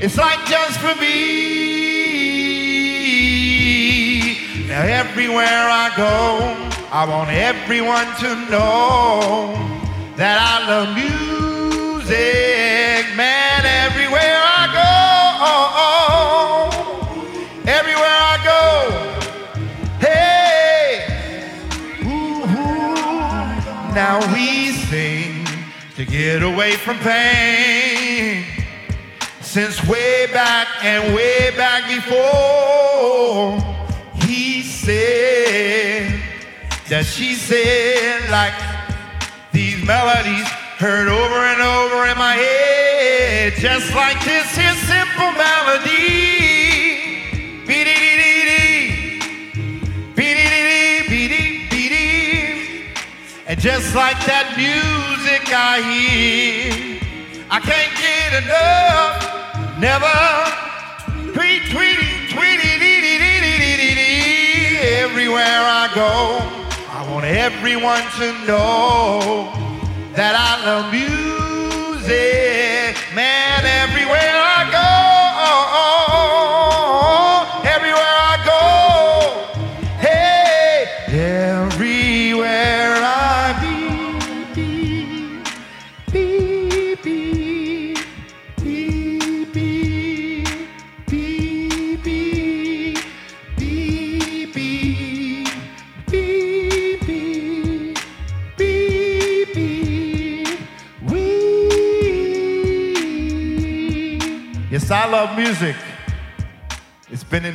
It's 0.02 0.16
like 0.16 0.40
just 0.48 0.80
for 0.80 0.96
me. 1.02 1.10
Now 4.70 4.84
everywhere 4.84 5.68
I 5.68 5.92
go, 5.98 6.56
I 6.94 7.04
want 7.06 7.30
everyone 7.32 8.08
to 8.24 8.36
know 8.50 9.52
that 10.16 10.40
I 10.40 10.66
love 10.66 10.96
music, 12.10 13.16
man. 13.16 13.66
Everywhere 13.66 14.42
I 14.42 14.66
go, 14.80 14.90
everywhere 17.70 18.20
I 18.34 18.38
go, 18.52 18.64
hey, 20.00 21.06
ooh, 22.04 22.44
ooh. 22.44 23.94
now 23.94 24.20
we 24.34 24.72
sing 24.72 25.46
to 25.96 26.06
get 26.06 26.42
away 26.42 26.72
from 26.76 26.98
pain. 27.00 28.46
Since 29.42 29.84
way 29.88 30.28
back 30.32 30.68
and 30.84 31.14
way 31.16 31.52
back 31.58 31.88
before, 31.88 33.60
he 34.26 34.62
said 34.62 36.22
that 36.88 37.06
she 37.06 37.36
said 37.36 38.30
like 38.30 38.54
these 39.52 39.84
melodies 39.86 40.48
heard 40.80 41.10
over 41.10 41.36
and 41.36 41.62
over 41.62 42.08
in 42.08 42.18
my 42.18 42.36
head, 42.36 43.52
just 43.60 43.94
like 43.94 44.16
this 44.24 44.48
here 44.56 44.72
simple 44.88 45.30
melody. 45.36 46.08
Be-dee-dee-dee-dee. 47.68 49.20
Be-dee-dee-dee, 50.16 51.10
be-dee-dee-dee. 51.10 52.86
And 53.46 53.60
just 53.60 53.94
like 53.94 54.16
that 54.24 54.56
music 54.56 55.52
I 55.52 55.84
hear, 55.84 56.72
I 57.52 57.60
can't 57.60 57.92
get 58.00 58.40
enough. 58.48 59.20
Never 59.84 60.08
tweet, 61.34 61.68
tweety, 61.76 62.32
tweety, 62.32 62.80
dee, 62.80 63.02
dee, 63.04 63.20
dee, 63.20 63.42
dee, 63.44 63.76
dee, 63.76 63.96
dee. 64.00 64.80
Everywhere 65.04 65.44
I 65.44 65.92
go, 65.94 66.40
I 66.90 67.04
want 67.12 67.26
everyone 67.26 68.08
to 68.20 68.32
know 68.48 69.69
that 70.20 70.36
I 70.36 70.52
love 70.68 70.92
music. 70.92 72.12
Man, 73.16 73.64
everywhere 73.64 73.99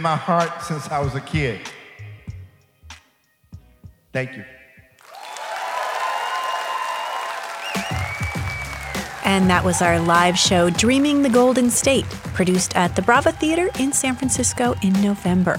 my 0.04 0.14
heart 0.14 0.62
since 0.62 0.86
I 0.90 1.00
was 1.00 1.14
a 1.14 1.20
kid. 1.20 1.60
Thank 4.12 4.36
you. 4.36 4.44
And 9.24 9.48
that 9.48 9.64
was 9.64 9.80
our 9.80 9.98
live 9.98 10.38
show, 10.38 10.68
Dreaming 10.68 11.22
the 11.22 11.30
Golden 11.30 11.70
State, 11.70 12.04
produced 12.34 12.76
at 12.76 12.94
the 12.94 13.00
Brava 13.02 13.32
Theater 13.32 13.70
in 13.80 13.92
San 13.92 14.14
Francisco 14.14 14.74
in 14.82 14.92
November. 15.00 15.58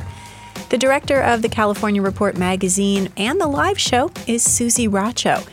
The 0.69 0.77
director 0.77 1.21
of 1.21 1.41
the 1.41 1.49
California 1.49 2.03
Report 2.03 2.37
magazine 2.37 3.09
and 3.17 3.41
the 3.41 3.47
live 3.47 3.79
show 3.79 4.11
is 4.27 4.43
Susie 4.43 4.87
Racho. 4.87 5.43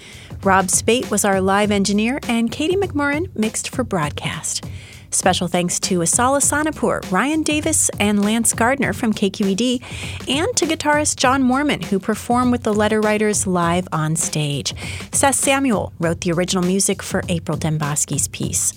Rob 0.44 0.68
Spate 0.68 1.10
was 1.10 1.24
our 1.24 1.40
live 1.40 1.70
engineer, 1.70 2.20
and 2.28 2.50
Katie 2.50 2.76
McMurran 2.76 3.34
mixed 3.34 3.70
for 3.70 3.84
broadcast. 3.84 4.66
Special 5.12 5.46
thanks 5.46 5.78
to 5.80 5.98
Asala 5.98 6.40
Sanapur, 6.40 7.08
Ryan 7.12 7.42
Davis, 7.42 7.90
and 8.00 8.24
Lance 8.24 8.54
Gardner 8.54 8.94
from 8.94 9.12
KQED, 9.12 9.82
and 10.26 10.56
to 10.56 10.66
guitarist 10.66 11.16
John 11.16 11.42
Mormon, 11.42 11.82
who 11.82 11.98
performed 11.98 12.50
with 12.50 12.62
the 12.62 12.72
letter 12.72 12.98
writers 12.98 13.46
live 13.46 13.86
on 13.92 14.16
stage. 14.16 14.74
Seth 15.12 15.34
Samuel 15.34 15.92
wrote 16.00 16.22
the 16.22 16.32
original 16.32 16.64
music 16.64 17.02
for 17.02 17.22
April 17.28 17.58
Dembosky's 17.58 18.28
piece. 18.28 18.72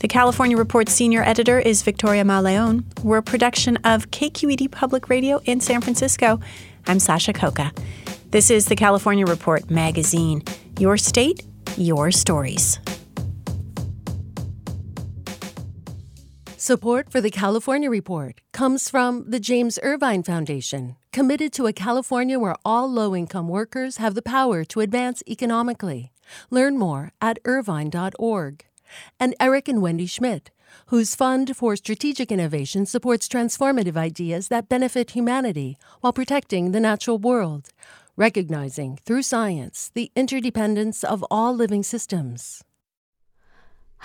The 0.00 0.08
California 0.08 0.56
Report 0.56 0.88
senior 0.88 1.22
editor 1.22 1.58
is 1.58 1.82
Victoria 1.82 2.24
Mauleón. 2.24 2.84
We're 3.02 3.18
a 3.18 3.22
production 3.22 3.76
of 3.84 4.10
KQED 4.10 4.70
Public 4.70 5.10
Radio 5.10 5.40
in 5.44 5.60
San 5.60 5.82
Francisco. 5.82 6.40
I'm 6.86 7.00
Sasha 7.00 7.34
Khokha. 7.34 7.76
This 8.30 8.50
is 8.50 8.66
the 8.66 8.76
California 8.76 9.26
Report 9.26 9.70
magazine. 9.70 10.42
Your 10.78 10.96
state, 10.96 11.44
your 11.76 12.10
stories. 12.10 12.78
Support 16.66 17.12
for 17.12 17.20
the 17.20 17.30
California 17.30 17.88
Report 17.88 18.40
comes 18.52 18.90
from 18.90 19.30
the 19.30 19.38
James 19.38 19.78
Irvine 19.84 20.24
Foundation, 20.24 20.96
committed 21.12 21.52
to 21.52 21.68
a 21.68 21.72
California 21.72 22.40
where 22.40 22.56
all 22.64 22.90
low 22.90 23.14
income 23.14 23.46
workers 23.46 23.98
have 23.98 24.16
the 24.16 24.20
power 24.36 24.64
to 24.64 24.80
advance 24.80 25.22
economically. 25.28 26.10
Learn 26.50 26.76
more 26.76 27.12
at 27.22 27.38
irvine.org. 27.44 28.64
And 29.20 29.36
Eric 29.38 29.68
and 29.68 29.80
Wendy 29.80 30.06
Schmidt, 30.06 30.50
whose 30.86 31.14
Fund 31.14 31.56
for 31.56 31.76
Strategic 31.76 32.32
Innovation 32.32 32.84
supports 32.84 33.28
transformative 33.28 33.96
ideas 33.96 34.48
that 34.48 34.68
benefit 34.68 35.12
humanity 35.12 35.78
while 36.00 36.12
protecting 36.12 36.72
the 36.72 36.80
natural 36.80 37.18
world, 37.18 37.68
recognizing 38.16 38.98
through 39.06 39.22
science 39.22 39.92
the 39.94 40.10
interdependence 40.16 41.04
of 41.04 41.24
all 41.30 41.54
living 41.54 41.84
systems. 41.84 42.64